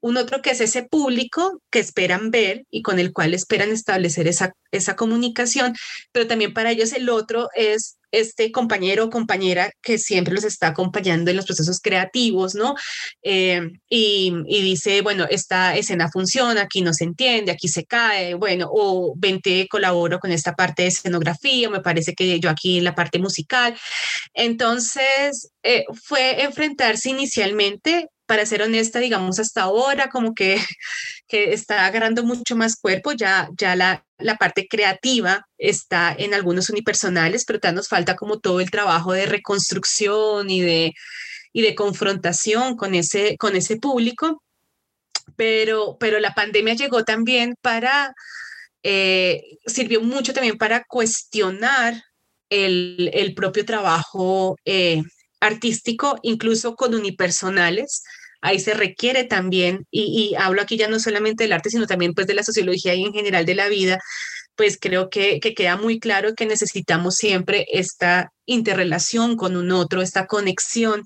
un 0.00 0.16
otro 0.16 0.42
que 0.42 0.50
es 0.50 0.60
ese 0.60 0.82
público 0.82 1.60
que 1.70 1.78
esperan 1.78 2.30
ver 2.30 2.64
y 2.70 2.82
con 2.82 2.98
el 2.98 3.12
cual 3.12 3.34
esperan 3.34 3.70
establecer 3.70 4.28
esa, 4.28 4.52
esa 4.70 4.96
comunicación, 4.96 5.74
pero 6.12 6.26
también 6.26 6.52
para 6.54 6.70
ellos 6.70 6.92
el 6.92 7.08
otro 7.08 7.48
es 7.54 7.98
este 8.20 8.52
compañero 8.52 9.04
o 9.04 9.10
compañera 9.10 9.70
que 9.82 9.98
siempre 9.98 10.34
los 10.34 10.44
está 10.44 10.68
acompañando 10.68 11.30
en 11.30 11.36
los 11.36 11.46
procesos 11.46 11.80
creativos, 11.80 12.54
¿no? 12.54 12.74
Eh, 13.22 13.70
y, 13.88 14.32
dice, 14.46 15.02
bueno, 15.02 15.26
esta 15.28 15.76
escena 15.76 16.10
funciona, 16.10 16.62
aquí 16.62 16.82
no 16.82 16.92
se 16.92 17.04
entiende, 17.04 17.52
aquí 17.52 17.68
se 17.68 17.84
cae, 17.84 18.34
bueno, 18.34 18.68
o 18.70 19.14
vente, 19.16 19.66
colaboro 19.68 20.18
con 20.18 20.32
esta 20.32 20.54
parte 20.54 20.82
de 20.82 20.88
escenografía, 20.88 21.70
me 21.70 21.80
parece 21.80 22.14
que 22.14 22.40
yo 22.40 22.50
aquí 22.50 22.78
en 22.78 22.84
la 22.84 22.94
parte 22.94 23.18
musical. 23.18 23.76
Entonces, 24.32 25.50
eh, 25.62 25.84
fue 26.02 26.42
enfrentarse 26.42 27.10
inicialmente 27.10 28.08
para 28.26 28.46
ser 28.46 28.62
honesta, 28.62 28.98
digamos, 28.98 29.38
hasta 29.38 29.62
ahora 29.62 30.08
como 30.08 30.34
que, 30.34 30.56
que 31.28 31.52
está 31.52 31.86
agarrando 31.86 32.24
mucho 32.24 32.56
más 32.56 32.76
cuerpo, 32.76 33.12
ya, 33.12 33.48
ya 33.58 33.76
la, 33.76 34.04
la 34.18 34.36
parte 34.36 34.66
creativa 34.68 35.46
está 35.58 36.14
en 36.16 36.34
algunos 36.34 36.70
unipersonales, 36.70 37.44
pero 37.44 37.60
también 37.60 37.76
nos 37.76 37.88
falta 37.88 38.16
como 38.16 38.40
todo 38.40 38.60
el 38.60 38.70
trabajo 38.70 39.12
de 39.12 39.26
reconstrucción 39.26 40.50
y 40.50 40.60
de, 40.62 40.92
y 41.52 41.62
de 41.62 41.74
confrontación 41.74 42.76
con 42.76 42.94
ese, 42.94 43.36
con 43.38 43.56
ese 43.56 43.76
público. 43.76 44.42
Pero, 45.36 45.96
pero 45.98 46.20
la 46.20 46.34
pandemia 46.34 46.74
llegó 46.74 47.04
también 47.04 47.56
para, 47.60 48.14
eh, 48.82 49.42
sirvió 49.66 50.00
mucho 50.02 50.34
también 50.34 50.58
para 50.58 50.84
cuestionar 50.84 52.02
el, 52.50 53.10
el 53.14 53.34
propio 53.34 53.64
trabajo 53.64 54.56
eh, 54.64 55.02
artístico, 55.44 56.18
incluso 56.22 56.74
con 56.74 56.94
unipersonales. 56.94 58.02
Ahí 58.40 58.60
se 58.60 58.74
requiere 58.74 59.24
también, 59.24 59.86
y, 59.90 60.34
hablo 60.38 60.62
aquí 60.62 60.76
ya 60.76 60.88
no 60.88 60.98
solamente 60.98 61.44
del 61.44 61.52
arte, 61.52 61.70
sino 61.70 61.86
también 61.86 62.14
pues 62.14 62.26
de 62.26 62.34
la 62.34 62.42
sociología 62.42 62.94
y 62.94 63.04
en 63.04 63.12
general 63.12 63.46
de 63.46 63.54
la 63.54 63.68
vida, 63.68 63.98
pues 64.56 64.78
creo 64.80 65.10
que, 65.10 65.40
queda 65.40 65.76
muy 65.76 65.98
claro 65.98 66.34
que 66.34 66.46
necesitamos 66.46 67.16
siempre 67.16 67.66
esta 67.72 68.32
interrelación 68.46 69.36
con 69.36 69.56
un 69.56 69.72
otro, 69.72 70.02
esta 70.02 70.26
conexión, 70.26 71.04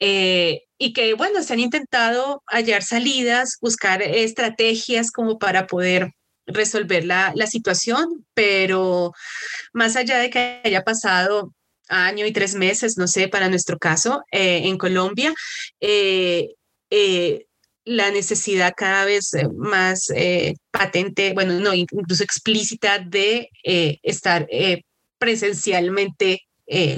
eh, 0.00 0.62
y 0.78 0.92
que, 0.92 1.14
bueno, 1.14 1.42
se 1.42 1.52
han 1.54 1.60
intentado 1.60 2.42
hallar 2.46 2.82
salidas, 2.82 3.58
buscar 3.60 4.02
estrategias 4.02 5.10
como 5.10 5.38
para 5.38 5.66
poder 5.66 6.12
resolver 6.46 7.04
la, 7.04 7.32
la 7.34 7.46
situación, 7.46 8.24
pero 8.34 9.12
más 9.72 9.96
allá 9.96 10.18
de 10.18 10.30
que 10.30 10.60
haya 10.64 10.82
pasado 10.82 11.52
año 11.88 12.26
y 12.26 12.32
tres 12.32 12.54
meses, 12.54 12.96
no 12.96 13.06
sé, 13.08 13.28
para 13.28 13.48
nuestro 13.48 13.78
caso, 13.78 14.22
eh, 14.30 14.62
en 14.64 14.78
Colombia, 14.78 15.34
eh, 15.80 16.54
eh, 16.90 17.46
la 17.84 18.10
necesidad 18.10 18.74
cada 18.76 19.06
vez 19.06 19.30
más 19.56 20.08
patente, 20.70 21.32
bueno, 21.32 21.54
no, 21.54 21.72
incluso 21.72 22.22
explícita 22.22 22.98
de 22.98 23.48
estar 24.02 24.46
presencialmente 25.16 26.42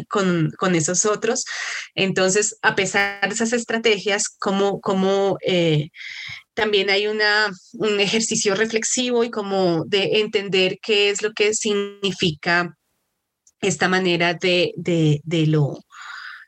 con, 0.09 0.51
con, 0.59 0.75
esos 0.75 1.07
otros. 1.07 1.45
Entonces, 1.95 2.57
a 2.63 2.75
pesar 2.75 3.21
de 3.29 3.35
esas 3.35 3.53
estrategias, 3.53 4.25
como, 4.29 4.81
como 4.81 5.39
también 6.55 6.91
hay 6.91 7.07
un 7.07 7.21
ejercicio 8.01 8.57
reflexivo 8.57 9.23
y 9.23 9.31
como 9.31 9.85
de 9.85 10.21
entender 10.21 10.79
qué 10.83 11.11
es 11.11 11.23
lo 11.23 11.33
que 11.35 11.55
significa 11.55 12.77
esta 13.61 13.89
manera 13.89 14.35
de, 14.35 14.73
de, 14.77 15.21
de 15.25 15.47
lo, 15.47 15.79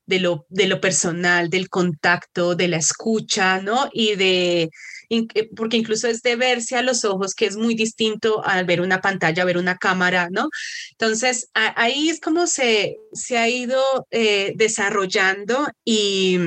de 0.07 0.21
lo, 0.21 0.47
de 0.49 0.67
lo 0.67 0.81
personal, 0.81 1.51
del 1.51 1.69
contacto, 1.69 2.55
de 2.55 2.69
la 2.69 2.79
escucha, 2.79 3.61
¿no? 3.61 3.89
Y 3.93 4.17
de, 4.17 4.71
eh, 5.13 5.51
porque 5.55 5.77
incluso 5.77 6.09
es 6.09 6.23
de 6.23 6.37
verse 6.37 6.77
a 6.77 6.83
los 6.83 7.05
ojos, 7.05 7.35
que 7.35 7.47
es 7.47 7.57
muy 7.57 7.75
distinto 7.75 8.45
al 8.45 8.65
ver 8.65 8.81
una 8.81 9.01
pantalla, 9.01 9.45
ver 9.45 9.59
una 9.59 9.77
cámara, 9.77 10.29
¿no? 10.31 10.49
Entonces, 10.93 11.49
ahí 11.55 12.09
es 12.09 12.21
como 12.21 12.47
se, 12.47 12.97
se 13.13 13.37
ha 13.39 13.49
ido 13.49 14.07
eh, 14.11 14.53
desarrollando 14.57 15.69
y, 15.85 16.39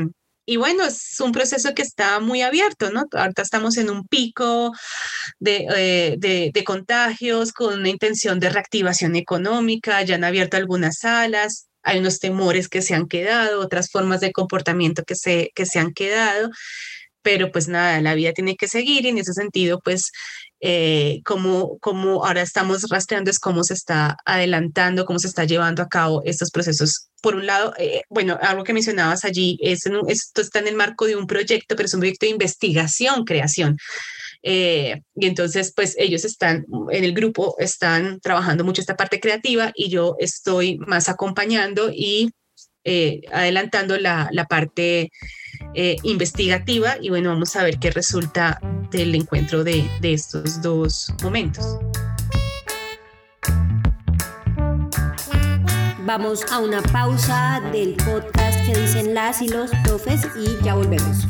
y 0.46 0.58
bueno, 0.58 0.86
es 0.86 1.20
un 1.20 1.32
proceso 1.32 1.74
que 1.74 1.82
está 1.82 2.20
muy 2.20 2.42
abierto, 2.42 2.92
¿no? 2.92 3.06
Ahorita 3.12 3.42
estamos 3.42 3.78
en 3.78 3.90
un 3.90 4.08
pico 4.08 4.72
eh, 5.46 6.16
de, 6.18 6.52
de, 6.54 6.64
contagios 6.64 7.52
con 7.52 7.80
una 7.80 7.90
intención 7.90 8.40
de 8.40 8.50
reactivación 8.50 9.16
económica, 9.16 10.02
ya 10.04 10.16
han 10.16 10.24
abierto 10.24 10.58
algunas 10.58 11.00
salas, 11.00 11.68
hay 11.84 12.00
unos 12.00 12.20
temores 12.20 12.68
que 12.70 12.82
se 12.82 12.96
han 12.96 13.08
quedado, 13.08 13.62
otras 13.62 13.90
formas 13.92 14.20
de 14.22 14.32
comportamiento 14.32 15.04
que 15.04 15.16
se, 15.16 15.52
que 15.56 15.66
se 15.66 15.80
han 15.80 15.94
quedado, 15.94 16.50
pero 17.26 17.52
pues 17.52 17.68
nada, 17.68 18.00
la 18.02 18.14
vida 18.14 18.34
tiene 18.34 18.56
que 18.56 18.68
seguir 18.68 19.06
y 19.06 19.10
en 19.10 19.18
ese 19.18 19.34
sentido, 19.34 19.80
pues 19.84 20.12
eh, 20.68 21.22
como, 21.24 21.78
como 21.78 22.26
ahora 22.26 22.42
estamos 22.42 22.90
rastreando 22.90 23.30
es 23.30 23.38
cómo 23.38 23.64
se 23.64 23.76
está 23.76 24.18
adelantando, 24.26 25.06
cómo 25.06 25.20
se 25.20 25.28
está 25.28 25.44
llevando 25.44 25.84
a 25.84 25.88
cabo 25.88 26.24
estos 26.26 26.50
procesos. 26.50 27.10
Por 27.22 27.36
un 27.36 27.46
lado, 27.46 27.76
eh, 27.78 28.02
bueno, 28.10 28.40
algo 28.42 28.64
que 28.64 28.74
mencionabas 28.74 29.26
allí, 29.26 29.60
es 29.62 29.84
esto 30.08 30.42
está 30.42 30.58
en 30.58 30.68
el 30.68 30.76
marco 30.76 31.06
de 31.06 31.18
un 31.18 31.28
proyecto, 31.28 31.76
pero 31.76 31.86
es 31.86 31.94
un 31.94 32.00
proyecto 32.00 32.26
de 32.26 32.32
investigación, 32.32 33.26
creación. 33.26 33.78
Eh, 34.42 35.04
y 35.16 35.28
entonces, 35.28 35.72
pues 35.76 35.94
ellos 36.00 36.26
están, 36.26 36.66
en 36.90 37.04
el 37.04 37.14
grupo, 37.14 37.56
están 37.60 38.20
trabajando 38.20 38.64
mucho 38.64 38.82
esta 38.82 38.98
parte 38.98 39.20
creativa 39.20 39.72
y 39.76 39.90
yo 39.90 40.16
estoy 40.18 40.80
más 40.80 41.10
acompañando 41.10 41.92
y 41.94 42.32
eh, 42.86 43.22
adelantando 43.32 43.98
la, 43.98 44.30
la 44.32 44.46
parte 44.46 45.12
eh, 45.74 45.98
investigativa 46.04 46.96
y 47.02 47.10
bueno, 47.10 47.30
vamos 47.30 47.56
a 47.56 47.64
ver 47.64 47.80
qué 47.80 47.92
resulta 47.92 48.60
del 48.92 49.14
encuentro 49.16 49.64
de, 49.64 49.90
de 50.02 50.14
estos 50.14 50.62
dos 50.62 51.14
momentos. 51.22 51.80
Vamos 56.06 56.46
a 56.52 56.60
una 56.60 56.84
pausa 56.84 57.62
del 57.72 57.96
podcast 57.96 58.66
que 58.66 58.80
dicen 58.80 59.16
las 59.16 59.42
y 59.42 59.48
los 59.48 59.72
profes 59.84 60.22
y 60.38 60.64
ya 60.64 60.76
volvemos. 60.76 61.28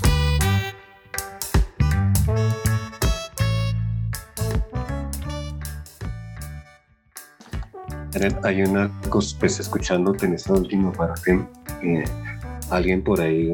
Hay 8.43 8.61
una 8.61 8.89
cosa, 9.09 9.35
pues 9.39 9.59
escuchándote 9.59 10.25
en 10.25 10.35
esta 10.35 10.53
última 10.53 10.91
parte, 10.93 11.37
eh, 11.83 12.05
alguien 12.69 13.03
por 13.03 13.19
ahí, 13.19 13.51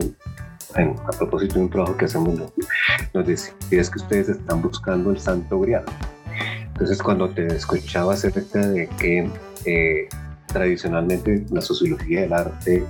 a 0.75 1.11
propósito 1.17 1.55
de 1.55 1.61
un 1.61 1.69
trabajo 1.69 1.97
que 1.97 2.05
hacemos, 2.05 2.39
nos 3.13 3.27
decía 3.27 3.53
que 3.69 3.79
ustedes 3.79 4.29
están 4.29 4.61
buscando 4.61 5.09
el 5.09 5.19
santo 5.19 5.59
grial. 5.59 5.83
Entonces, 6.67 7.01
cuando 7.01 7.27
te 7.29 7.47
escuchaba 7.47 8.13
acerca 8.13 8.59
de 8.67 8.87
que 8.99 9.29
eh, 9.65 10.07
tradicionalmente 10.45 11.43
la 11.49 11.61
sociología 11.61 12.21
del 12.21 12.33
arte 12.33 12.83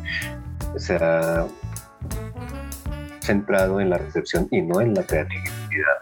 se 0.76 0.96
ha 0.96 1.48
centrado 3.22 3.80
en 3.80 3.90
la 3.90 3.98
recepción 3.98 4.48
y 4.52 4.62
no 4.62 4.82
en 4.82 4.94
la 4.94 5.04
creatividad, 5.04 5.98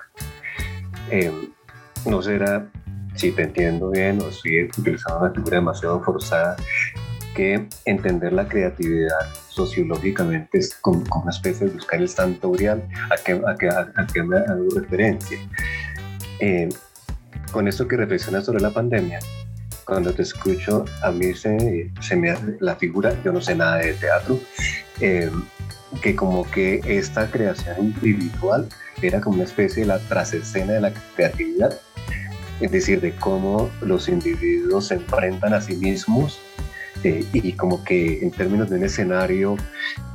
eh, 1.11 1.31
no 2.05 2.21
será 2.23 2.67
si 3.15 3.31
te 3.31 3.43
entiendo 3.43 3.89
bien 3.91 4.21
o 4.21 4.29
estoy 4.29 4.63
utilizando 4.63 5.19
una 5.19 5.31
figura 5.31 5.57
demasiado 5.57 6.01
forzada, 6.03 6.55
que 7.35 7.67
entender 7.85 8.33
la 8.33 8.47
creatividad 8.47 9.33
sociológicamente 9.49 10.57
es 10.57 10.75
como, 10.75 11.03
una 11.21 11.31
especie 11.31 11.67
de 11.67 11.73
buscar 11.73 11.99
el 12.01 12.09
santo 12.09 12.51
grial 12.51 12.87
a 13.11 13.15
que, 13.23 13.33
a 13.33 13.55
que, 13.55 13.69
a, 13.69 14.07
que 14.11 14.23
me 14.23 14.37
hago 14.37 14.67
referencia. 14.75 15.37
Eh, 16.39 16.69
con 17.51 17.67
esto 17.67 17.87
que 17.87 17.97
reflexionas 17.97 18.45
sobre 18.45 18.61
la 18.61 18.71
pandemia, 18.71 19.19
cuando 19.85 20.13
te 20.13 20.21
escucho, 20.21 20.85
a 21.01 21.11
mí 21.11 21.33
se, 21.33 21.91
se 21.99 22.15
me 22.15 22.29
hace 22.29 22.57
la 22.59 22.75
figura, 22.75 23.11
yo 23.23 23.31
no 23.31 23.41
sé 23.41 23.55
nada 23.55 23.77
de 23.77 23.93
teatro, 23.93 24.39
eh, 25.01 25.31
que 26.01 26.15
como 26.15 26.49
que 26.51 26.81
esta 26.85 27.29
creación 27.29 27.77
individual 27.79 28.67
era 29.01 29.19
como 29.19 29.35
una 29.37 29.45
especie 29.45 29.81
de 29.81 29.87
la 29.87 29.99
trasescena 29.99 30.73
de 30.73 30.81
la 30.81 30.93
creatividad, 31.15 31.79
es 32.59 32.71
decir, 32.71 33.01
de 33.01 33.15
cómo 33.15 33.69
los 33.81 34.09
individuos 34.09 34.87
se 34.87 34.95
enfrentan 34.95 35.53
a 35.53 35.61
sí 35.61 35.75
mismos 35.75 36.39
eh, 37.03 37.25
y 37.31 37.53
como 37.53 37.83
que 37.83 38.19
en 38.21 38.31
términos 38.31 38.69
de 38.69 38.77
un 38.77 38.83
escenario 38.83 39.55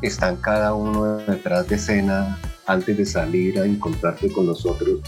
están 0.03 0.37
cada 0.37 0.75
uno 0.75 1.17
detrás 1.19 1.67
de 1.69 1.77
escena 1.77 2.39
antes 2.67 2.97
de 2.97 3.07
salir 3.07 3.59
a 3.59 3.65
encontrarse 3.65 4.31
con 4.31 4.47
nosotros, 4.47 5.01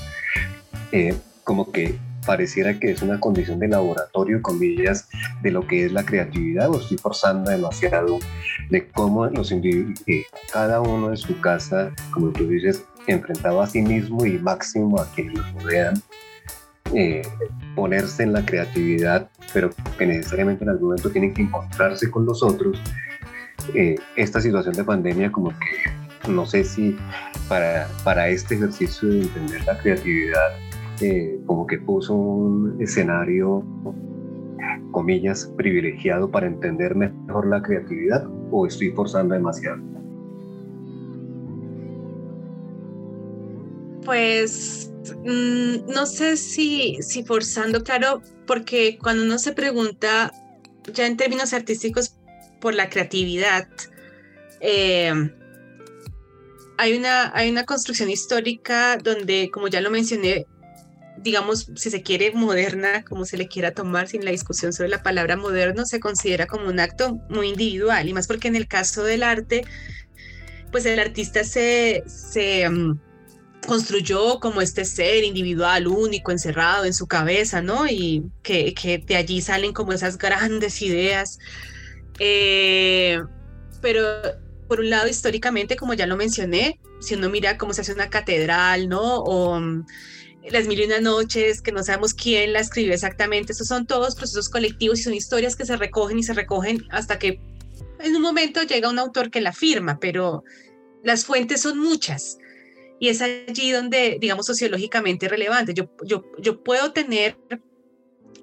eh, 0.93 1.15
como 1.45 1.71
que 1.71 1.99
pareciera 2.25 2.79
que 2.79 2.91
es 2.91 3.03
una 3.03 3.21
condición 3.21 3.59
de 3.61 3.69
laboratorio, 3.69 4.43
comillas, 4.43 5.09
de 5.43 5.53
lo 5.53 5.67
que 5.67 5.87
es 5.87 5.93
la 5.93 6.05
creatividad, 6.05 6.71
o 6.71 6.81
estoy 6.81 6.99
forzando 6.99 7.51
demasiado, 7.51 8.19
de 8.69 8.89
cómo 8.89 9.27
los 9.27 9.53
individuos, 9.53 10.03
eh, 10.07 10.25
cada 10.53 10.81
uno 10.81 11.11
en 11.11 11.17
su 11.17 11.41
casa, 11.41 11.93
como 12.11 12.31
tú 12.33 12.49
dices, 12.49 12.85
enfrentaba 13.07 13.65
a 13.65 13.67
sí 13.67 13.81
mismo 13.81 14.27
y 14.27 14.39
máximo 14.39 15.01
a 15.01 15.07
quienes 15.13 15.35
los 15.35 15.53
rodean, 15.63 16.03
eh, 16.97 17.21
ponerse 17.75 18.23
en 18.23 18.33
la 18.33 18.43
creatividad, 18.43 19.29
pero 19.53 19.69
que 19.99 20.07
necesariamente 20.07 20.65
en 20.65 20.71
algún 20.71 20.89
momento 20.89 21.11
tienen 21.11 21.35
que 21.35 21.43
encontrarse 21.43 22.11
con 22.11 22.25
los 22.25 22.43
otros. 22.43 22.83
Eh, 23.75 23.97
esta 24.17 24.41
situación 24.41 24.75
de 24.75 24.83
pandemia 24.83 25.31
como 25.31 25.51
que 25.51 26.31
no 26.31 26.47
sé 26.47 26.65
si 26.65 26.97
para, 27.49 27.87
para 28.03 28.29
este 28.29 28.55
ejercicio 28.55 29.09
de 29.09 29.23
entender 29.23 29.65
la 29.67 29.77
creatividad 29.79 30.57
eh, 31.01 31.39
como 31.47 31.67
que 31.67 31.79
puso 31.79 32.15
un 32.15 32.81
escenario 32.81 33.63
comillas 34.93 35.53
privilegiado 35.57 36.31
para 36.31 36.47
entender 36.47 36.95
mejor 36.95 37.49
la 37.49 37.61
creatividad 37.61 38.25
o 38.51 38.67
estoy 38.67 38.91
forzando 38.93 39.35
demasiado 39.35 39.83
pues 44.07 44.87
Mm, 45.25 45.87
no 45.89 46.07
sé 46.07 46.37
si, 46.37 46.99
si 47.03 47.25
forzando, 47.25 47.83
claro, 47.83 48.23
porque 48.47 48.99
cuando 48.99 49.25
uno 49.25 49.39
se 49.39 49.53
pregunta 49.53 50.33
ya 50.93 51.07
en 51.07 51.17
términos 51.17 51.53
artísticos 51.53 52.17
por 52.61 52.75
la 52.75 52.89
creatividad, 52.89 53.69
eh, 54.61 55.13
hay, 56.79 56.97
una, 56.97 57.33
hay 57.35 57.51
una 57.51 57.65
construcción 57.65 58.11
histórica 58.11 58.97
donde, 58.99 59.51
como 59.53 59.69
ya 59.69 59.81
lo 59.81 59.91
mencioné, 59.91 60.47
digamos, 61.19 61.71
si 61.77 61.91
se 61.91 62.03
quiere 62.03 62.33
moderna, 62.33 63.05
como 63.05 63.25
se 63.25 63.37
le 63.37 63.49
quiera 63.49 63.73
tomar 63.73 64.09
sin 64.09 64.25
la 64.25 64.31
discusión 64.31 64.73
sobre 64.73 64.91
la 64.91 65.03
palabra 65.03 65.37
moderno, 65.37 65.87
se 65.87 66.01
considera 66.01 66.47
como 66.47 66.69
un 66.69 66.81
acto 66.81 67.19
muy 67.29 67.49
individual, 67.49 68.09
y 68.09 68.15
más 68.15 68.27
porque 68.27 68.49
en 68.49 68.57
el 68.57 68.69
caso 68.69 69.03
del 69.03 69.23
arte, 69.23 69.65
pues 70.71 70.85
el 70.87 70.99
artista 70.99 71.43
se, 71.45 72.05
se, 72.07 72.69
mm, 72.69 73.01
construyó 73.67 74.41
como 74.41 74.61
este 74.61 74.85
ser 74.85 75.25
individual, 75.25 75.87
único, 75.87 76.33
encerrado 76.33 76.85
en 76.85 76.95
su 76.95 77.07
cabeza, 77.07 77.61
¿no? 77.61 77.87
Y 77.87 78.25
que, 78.43 78.73
que 78.75 78.99
de 78.99 79.17
allí 79.17 79.41
salen 79.41 79.73
como 79.73 79.93
esas 79.93 80.17
grandes 80.19 80.81
ideas. 80.83 81.39
Eh, 82.19 83.21
pero 83.83 84.05
por 84.67 84.81
un 84.81 84.91
lado, 84.91 85.09
históricamente, 85.09 85.77
como 85.77 85.95
ya 85.95 86.07
lo 86.07 86.17
mencioné, 86.17 86.81
si 87.01 87.15
uno 87.15 87.29
mira 87.29 87.59
cómo 87.59 87.73
se 87.73 87.83
hace 87.83 87.93
una 87.93 88.11
catedral, 88.11 88.89
¿no? 88.89 89.19
O 89.19 89.61
mm, 89.61 89.87
las 90.51 90.67
mil 90.67 90.81
y 90.81 90.85
una 90.85 91.01
noches, 91.01 91.61
que 91.61 91.73
no 91.73 91.83
sabemos 91.83 92.15
quién 92.15 92.53
la 92.53 92.61
escribió 92.61 92.95
exactamente, 92.95 93.53
esos 93.53 93.67
son 93.67 93.87
todos 93.87 94.15
procesos 94.15 94.49
colectivos 94.49 95.01
y 95.01 95.03
son 95.03 95.15
historias 95.15 95.57
que 95.57 95.67
se 95.67 95.77
recogen 95.77 96.19
y 96.19 96.23
se 96.23 96.35
recogen 96.35 96.85
hasta 96.91 97.19
que 97.19 97.41
en 98.01 98.17
un 98.17 98.23
momento 98.23 98.63
llega 98.63 98.91
un 98.91 98.99
autor 98.99 99.31
que 99.31 99.41
la 99.41 99.53
firma, 99.53 99.99
pero 100.01 100.45
las 101.03 101.25
fuentes 101.25 101.63
son 101.63 101.79
muchas. 101.79 102.39
Y 102.99 103.09
es 103.09 103.21
allí 103.21 103.71
donde, 103.73 104.19
digamos, 104.21 104.47
sociológicamente 104.47 105.29
relevante. 105.29 105.75
Yo, 105.75 105.91
yo, 106.05 106.25
yo 106.39 106.63
puedo 106.63 106.93
tener 106.93 107.37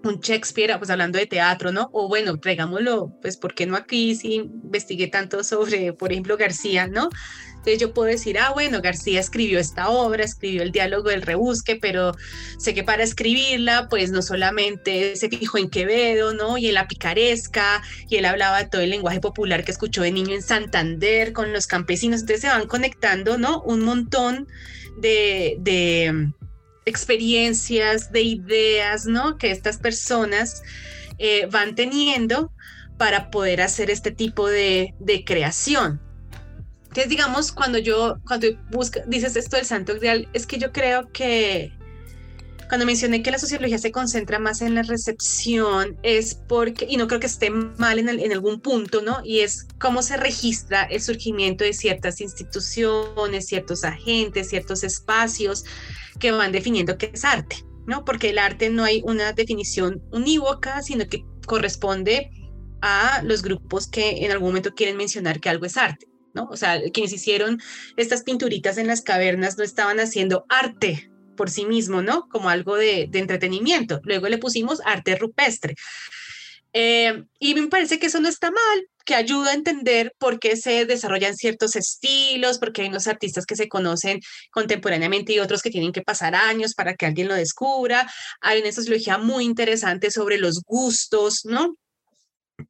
un 0.03 0.19
Shakespeare, 0.19 0.77
pues 0.77 0.89
hablando 0.89 1.17
de 1.17 1.25
teatro, 1.25 1.71
¿no? 1.71 1.89
O 1.93 2.07
bueno, 2.07 2.37
traigámoslo, 2.37 3.17
pues, 3.21 3.37
¿por 3.37 3.53
qué 3.55 3.65
no 3.65 3.75
aquí 3.75 4.15
si 4.15 4.35
investigué 4.35 5.07
tanto 5.07 5.43
sobre, 5.43 5.93
por 5.93 6.11
ejemplo, 6.11 6.37
García, 6.37 6.87
¿no? 6.87 7.09
Entonces 7.63 7.79
yo 7.79 7.93
puedo 7.93 8.09
decir, 8.09 8.37
ah, 8.37 8.51
bueno, 8.51 8.81
García 8.81 9.21
escribió 9.21 9.57
esta 9.57 9.87
obra, 9.87 10.25
escribió 10.25 10.63
el 10.63 10.73
diálogo 10.73 11.07
del 11.07 11.21
rebusque, 11.21 11.77
pero 11.77 12.11
sé 12.57 12.73
que 12.73 12.83
para 12.83 13.03
escribirla, 13.03 13.87
pues 13.89 14.11
no 14.11 14.21
solamente 14.21 15.15
se 15.15 15.29
fijó 15.29 15.57
en 15.57 15.69
Quevedo, 15.69 16.33
¿no? 16.33 16.57
Y 16.57 16.67
en 16.67 16.73
la 16.73 16.89
picaresca, 16.89 17.81
y 18.09 18.17
él 18.17 18.25
hablaba 18.25 18.69
todo 18.69 18.81
el 18.81 18.89
lenguaje 18.89 19.21
popular 19.21 19.63
que 19.63 19.71
escuchó 19.71 20.01
de 20.01 20.11
niño 20.11 20.35
en 20.35 20.41
Santander 20.41 21.31
con 21.31 21.53
los 21.53 21.65
campesinos, 21.65 22.19
entonces 22.19 22.41
se 22.41 22.47
van 22.47 22.67
conectando, 22.67 23.37
¿no? 23.37 23.61
Un 23.61 23.79
montón 23.79 24.49
de, 24.97 25.55
de 25.61 26.33
experiencias, 26.85 28.11
de 28.11 28.21
ideas, 28.21 29.05
¿no? 29.05 29.37
Que 29.37 29.51
estas 29.51 29.77
personas 29.77 30.61
eh, 31.17 31.47
van 31.51 31.75
teniendo 31.75 32.51
para 32.97 33.31
poder 33.31 33.61
hacer 33.61 33.89
este 33.89 34.11
tipo 34.11 34.47
de, 34.47 34.93
de 34.99 35.23
creación. 35.25 36.01
Entonces, 36.83 37.09
digamos, 37.09 37.51
cuando 37.51 37.79
yo, 37.79 38.19
cuando 38.27 38.47
busca, 38.69 39.01
dices 39.07 39.35
esto 39.35 39.57
del 39.57 39.65
santo 39.65 39.95
grial, 39.95 40.27
es 40.33 40.45
que 40.45 40.59
yo 40.59 40.71
creo 40.71 41.11
que 41.11 41.73
cuando 42.73 42.87
mencioné 42.87 43.21
que 43.21 43.29
la 43.29 43.37
sociología 43.37 43.77
se 43.77 43.91
concentra 43.91 44.39
más 44.39 44.63
en 44.63 44.73
la 44.73 44.81
recepción, 44.81 45.95
es 46.01 46.33
porque, 46.33 46.87
y 46.89 46.97
no 46.97 47.07
creo 47.07 47.19
que 47.19 47.27
esté 47.27 47.51
mal 47.51 47.99
en, 47.99 48.09
en 48.09 48.31
algún 48.31 48.61
punto, 48.61 49.03
¿no? 49.03 49.21
Y 49.23 49.41
es 49.41 49.67
cómo 49.79 50.01
se 50.01 50.17
registra 50.17 50.81
el 50.85 50.99
surgimiento 50.99 51.63
de 51.63 51.73
ciertas 51.73 52.19
instituciones, 52.19 53.45
ciertos 53.45 53.83
agentes, 53.83 54.49
ciertos 54.49 54.83
espacios 54.83 55.65
que 56.19 56.31
van 56.31 56.51
definiendo 56.51 56.97
qué 56.97 57.11
es 57.13 57.23
arte, 57.23 57.57
¿no? 57.85 58.03
Porque 58.05 58.31
el 58.31 58.39
arte 58.39 58.71
no 58.71 58.83
hay 58.83 59.03
una 59.05 59.33
definición 59.33 60.01
unívoca, 60.11 60.81
sino 60.81 61.07
que 61.07 61.23
corresponde 61.45 62.31
a 62.81 63.21
los 63.23 63.43
grupos 63.43 63.87
que 63.87 64.25
en 64.25 64.31
algún 64.31 64.47
momento 64.47 64.73
quieren 64.73 64.97
mencionar 64.97 65.39
que 65.39 65.49
algo 65.49 65.67
es 65.67 65.77
arte. 65.77 66.07
¿no? 66.33 66.47
O 66.49 66.57
sea, 66.57 66.81
quienes 66.91 67.13
hicieron 67.13 67.61
estas 67.97 68.23
pinturitas 68.23 68.79
en 68.79 68.87
las 68.87 69.03
cavernas 69.03 69.59
no 69.59 69.63
estaban 69.63 69.99
haciendo 69.99 70.47
arte 70.49 71.12
por 71.35 71.49
sí 71.49 71.65
mismo, 71.65 72.01
¿no? 72.01 72.27
Como 72.29 72.49
algo 72.49 72.75
de, 72.75 73.09
entretenimiento. 73.13 73.99
Luego 74.03 74.27
le 74.29 74.37
pusimos 74.37 74.79
arte 74.85 75.15
rupestre. 75.15 75.75
Eh, 76.75 77.23
y 77.39 77.53
me 77.53 77.67
parece 77.67 77.99
que 77.99 78.07
eso 78.07 78.19
no 78.19 78.27
está 78.27 78.49
mal, 78.49 78.87
que 79.05 79.13
ayuda 79.13 79.51
a 79.51 79.53
entender 79.53 80.13
por 80.17 80.39
qué 80.39 80.55
se 80.55 80.85
desarrollan 80.85 81.35
ciertos 81.35 81.75
estilos, 81.75 82.57
porque 82.57 82.81
hay 82.81 82.87
unos 82.87 83.07
artistas 83.07 83.45
que 83.45 83.55
se 83.55 83.69
conocen 83.69 84.19
contemporáneamente 84.51 85.33
y 85.33 85.39
otros 85.39 85.61
que 85.61 85.69
tienen 85.69 85.91
que 85.91 86.01
pasar 86.01 86.33
años 86.35 86.73
para 86.73 86.95
que 86.95 87.05
alguien 87.05 87.27
lo 87.27 87.35
descubra. 87.35 88.11
Hay 88.41 88.61
una 88.61 88.71
sociología 88.71 89.17
muy 89.19 89.45
interesante 89.45 90.09
sobre 90.09 90.37
los 90.39 90.61
gustos, 90.65 91.45
¿no? 91.45 91.75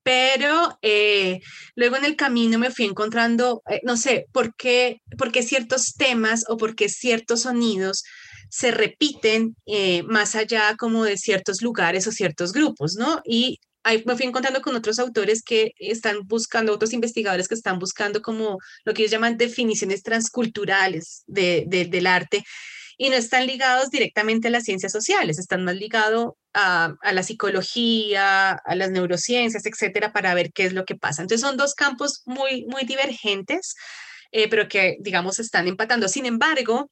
pero 0.01 0.77
eh, 0.81 1.41
luego 1.75 1.97
en 1.97 2.05
el 2.05 2.15
camino 2.15 2.57
me 2.57 2.71
fui 2.71 2.85
encontrando, 2.85 3.61
eh, 3.69 3.81
no 3.83 3.97
sé, 3.97 4.27
por 4.31 4.55
qué, 4.55 5.01
por 5.17 5.31
qué 5.31 5.43
ciertos 5.43 5.93
temas 5.93 6.45
o 6.47 6.57
por 6.57 6.75
qué 6.75 6.89
ciertos 6.89 7.41
sonidos 7.41 8.03
se 8.53 8.69
repiten 8.69 9.55
eh, 9.65 10.03
más 10.03 10.35
allá 10.35 10.75
como 10.77 11.03
de 11.05 11.17
ciertos 11.17 11.63
lugares 11.63 12.05
o 12.05 12.11
ciertos 12.11 12.53
grupos, 12.53 12.93
¿no? 12.93 13.19
Y 13.25 13.59
ahí 13.81 14.03
me 14.05 14.15
fui 14.15 14.27
encontrando 14.27 14.61
con 14.61 14.75
otros 14.75 14.99
autores 14.99 15.41
que 15.41 15.71
están 15.79 16.19
buscando, 16.25 16.71
otros 16.71 16.93
investigadores 16.93 17.47
que 17.47 17.55
están 17.55 17.79
buscando 17.79 18.21
como 18.21 18.59
lo 18.85 18.93
que 18.93 19.01
ellos 19.01 19.11
llaman 19.11 19.37
definiciones 19.37 20.03
transculturales 20.03 21.23
de, 21.25 21.65
del 21.67 22.05
arte 22.05 22.43
y 22.95 23.09
no 23.09 23.15
están 23.15 23.47
ligados 23.47 23.89
directamente 23.89 24.49
a 24.49 24.51
las 24.51 24.65
ciencias 24.65 24.91
sociales, 24.91 25.39
están 25.39 25.63
más 25.63 25.75
ligados 25.75 26.33
a, 26.53 26.93
la 27.11 27.23
psicología, 27.23 28.51
a 28.51 28.75
las 28.75 28.91
neurociencias, 28.91 29.65
etcétera, 29.65 30.13
para 30.13 30.35
ver 30.35 30.51
qué 30.53 30.65
es 30.65 30.73
lo 30.73 30.85
que 30.85 30.93
pasa. 30.93 31.23
Entonces 31.23 31.41
son 31.41 31.57
dos 31.57 31.73
campos 31.73 32.21
muy, 32.27 32.65
muy 32.67 32.83
divergentes, 32.83 33.73
eh, 34.31 34.47
pero 34.47 34.67
que, 34.67 34.97
digamos, 34.99 35.39
están 35.39 35.67
empatando. 35.67 36.07
Sin 36.07 36.27
embargo, 36.27 36.91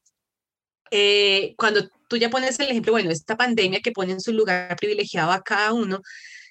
eh, 0.92 1.54
cuando 1.56 1.88
tú 2.08 2.16
ya 2.18 2.30
pones 2.30 2.60
el 2.60 2.70
ejemplo, 2.70 2.92
bueno, 2.92 3.10
esta 3.10 3.36
pandemia 3.36 3.80
que 3.80 3.92
pone 3.92 4.12
en 4.12 4.20
su 4.20 4.32
lugar 4.32 4.76
privilegiado 4.76 5.32
a 5.32 5.42
cada 5.42 5.72
uno, 5.72 6.02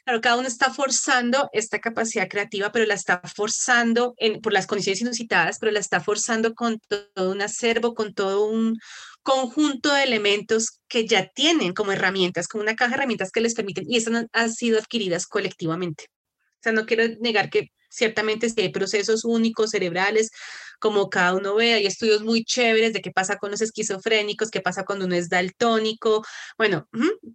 Claro, 0.04 0.20
cada 0.22 0.38
uno 0.38 0.48
está 0.48 0.74
forzando 0.74 1.50
esta 1.54 1.80
capacidad 1.80 2.28
creativa, 2.28 2.72
pero 2.72 2.86
la 2.86 2.96
está 2.96 3.22
forzando 3.36 4.16
en, 4.18 4.42
por 4.42 4.52
las 4.52 4.66
condiciones 4.66 5.02
inusitadas, 5.02 5.60
pero 5.60 5.72
la 5.72 5.80
está 5.80 6.00
forzando 6.02 6.56
con 6.56 6.80
todo 6.80 7.32
un 7.32 7.42
acervo, 7.42 7.94
con 7.94 8.14
todo 8.16 8.46
un 8.48 8.80
conjunto 9.22 9.94
de 9.94 10.04
elementos 10.04 10.80
que 10.88 11.06
ya 11.06 11.28
tienen 11.28 11.74
como 11.74 11.92
herramientas, 11.92 12.48
como 12.48 12.64
una 12.64 12.76
caja 12.76 12.92
de 12.92 12.96
herramientas 12.96 13.32
que 13.32 13.42
les 13.42 13.54
permiten, 13.54 13.86
y 13.88 13.98
estas 13.98 14.26
han 14.34 14.52
sido 14.52 14.80
adquiridas 14.80 15.28
colectivamente. 15.28 16.06
O 16.62 16.64
sea, 16.64 16.72
no 16.72 16.88
quiero 16.88 17.04
negar 17.20 17.52
que 17.52 17.72
ciertamente 17.90 18.48
hay 18.58 18.70
procesos 18.70 19.24
únicos 19.24 19.72
cerebrales 19.72 20.32
como 20.82 21.10
cada 21.12 21.36
uno 21.36 21.56
ve, 21.56 21.74
hay 21.74 21.86
estudios 21.86 22.24
muy 22.24 22.44
chéveres 22.44 22.92
de 22.92 23.02
qué 23.02 23.12
pasa 23.12 23.38
con 23.38 23.52
los 23.52 23.62
esquizofrénicos, 23.62 24.50
qué 24.50 24.62
pasa 24.62 24.84
cuando 24.84 25.06
uno 25.06 25.16
es 25.16 25.30
daltónico, 25.30 26.26
bueno, 26.58 26.90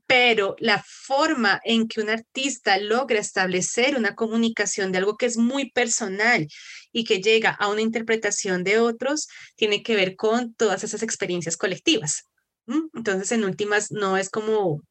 pero 0.07 0.57
la 0.59 0.85
forma 0.85 1.61
en 1.65 1.87
que 1.87 2.01
un 2.01 2.11
artista 2.11 2.77
logra 2.79 3.21
establecer 3.21 3.97
una 3.97 4.17
comunicación 4.17 4.91
de 4.91 4.99
algo 4.99 5.17
que 5.17 5.27
es 5.27 5.37
muy 5.37 5.71
personal 5.71 6.49
y 6.93 7.05
que 7.05 7.23
llega 7.23 7.51
a 7.51 7.69
una 7.69 7.83
interpretación 7.83 8.65
de 8.65 8.81
otros, 8.81 9.29
tiene 9.55 9.85
que 9.85 9.95
ver 9.95 10.17
con 10.17 10.53
todas 10.55 10.83
esas 10.83 11.05
experiencias 11.05 11.57
colectivas. 11.57 12.25
Entonces, 12.67 13.31
en 13.31 13.45
últimas, 13.45 13.93
no 13.93 14.17
es 14.17 14.29
como 14.29 14.83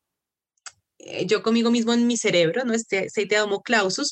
eh, 1.00 1.26
yo 1.26 1.44
conmigo 1.44 1.72
mismo 1.72 1.94
en 1.94 2.08
mi 2.08 2.16
cerebro, 2.16 2.64
¿no? 2.64 2.74
Este 2.74 3.08
aceite 3.08 3.36
de 3.36 3.42
Homo 3.42 3.62
clausus, 3.64 4.12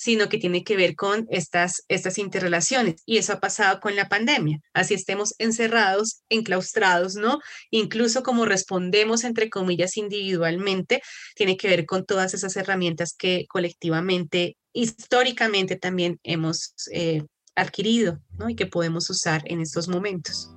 sino 0.00 0.30
que 0.30 0.38
tiene 0.38 0.64
que 0.64 0.78
ver 0.78 0.96
con 0.96 1.26
estas, 1.28 1.84
estas 1.88 2.16
interrelaciones. 2.16 3.02
Y 3.04 3.18
eso 3.18 3.34
ha 3.34 3.38
pasado 3.38 3.80
con 3.80 3.96
la 3.96 4.08
pandemia. 4.08 4.58
Así 4.72 4.94
estemos 4.94 5.34
encerrados, 5.36 6.22
enclaustrados, 6.30 7.16
¿no? 7.16 7.38
Incluso 7.70 8.22
como 8.22 8.46
respondemos, 8.46 9.24
entre 9.24 9.50
comillas, 9.50 9.98
individualmente, 9.98 11.02
tiene 11.36 11.58
que 11.58 11.68
ver 11.68 11.84
con 11.84 12.06
todas 12.06 12.32
esas 12.32 12.56
herramientas 12.56 13.14
que 13.14 13.44
colectivamente, 13.46 14.56
históricamente 14.72 15.76
también 15.76 16.18
hemos 16.22 16.72
eh, 16.92 17.22
adquirido, 17.54 18.20
¿no? 18.38 18.48
Y 18.48 18.56
que 18.56 18.64
podemos 18.64 19.10
usar 19.10 19.42
en 19.44 19.60
estos 19.60 19.86
momentos. 19.86 20.50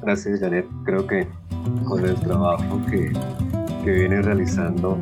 gracias, 0.00 0.40
Janet. 0.40 0.64
Creo 0.86 1.06
que 1.06 1.28
con 1.86 2.06
el 2.06 2.18
trabajo 2.20 2.80
que, 2.90 3.12
que 3.84 3.90
viene 3.90 4.22
realizando, 4.22 4.98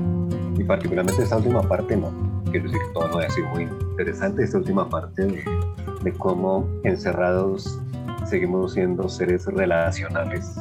y 0.58 0.64
particularmente 0.64 1.22
esta 1.22 1.36
última 1.36 1.62
parte, 1.62 1.96
¿no? 1.96 2.29
Quiero 2.50 2.70
decir 2.70 2.80
que 2.86 2.92
todo 2.92 3.08
no 3.08 3.18
ha 3.18 3.30
sido 3.30 3.48
muy 3.48 3.62
interesante, 3.64 4.44
esta 4.44 4.58
última 4.58 4.88
parte 4.88 5.26
de, 5.26 6.12
cómo 6.18 6.68
encerrados 6.84 7.78
seguimos 8.26 8.72
siendo 8.72 9.08
seres 9.08 9.46
relacionales 9.46 10.56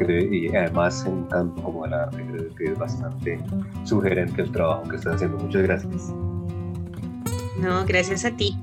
y 0.00 0.54
además 0.54 1.04
en 1.06 1.24
campo 1.24 1.62
como 1.62 1.86
el 1.86 1.94
arte 1.94 2.24
creo 2.30 2.54
que 2.56 2.64
es 2.72 2.78
bastante 2.78 3.38
sugerente 3.84 4.42
el 4.42 4.50
trabajo 4.50 4.82
que 4.88 4.96
están 4.96 5.14
haciendo. 5.14 5.38
Muchas 5.38 5.62
gracias. 5.62 6.12
No, 7.60 7.84
gracias 7.86 8.24
a 8.24 8.36
ti. 8.36 8.58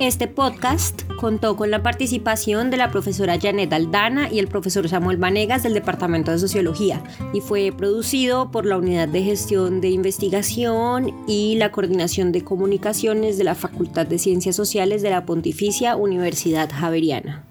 Este 0.00 0.26
podcast 0.26 1.02
contó 1.20 1.56
con 1.56 1.70
la 1.70 1.84
participación 1.84 2.68
de 2.70 2.76
la 2.76 2.90
profesora 2.90 3.38
Janet 3.40 3.72
Aldana 3.72 4.28
y 4.28 4.40
el 4.40 4.48
profesor 4.48 4.88
Samuel 4.88 5.18
Vanegas 5.18 5.62
del 5.62 5.72
Departamento 5.72 6.32
de 6.32 6.40
Sociología 6.40 7.00
y 7.32 7.40
fue 7.40 7.72
producido 7.74 8.50
por 8.50 8.66
la 8.66 8.76
Unidad 8.76 9.06
de 9.06 9.22
Gestión 9.22 9.80
de 9.80 9.90
Investigación 9.90 11.14
y 11.28 11.54
la 11.58 11.70
Coordinación 11.70 12.32
de 12.32 12.42
Comunicaciones 12.42 13.38
de 13.38 13.44
la 13.44 13.54
Facultad 13.54 14.04
de 14.04 14.18
Ciencias 14.18 14.56
Sociales 14.56 15.00
de 15.00 15.10
la 15.10 15.24
Pontificia 15.26 15.94
Universidad 15.94 16.68
Javeriana. 16.72 17.44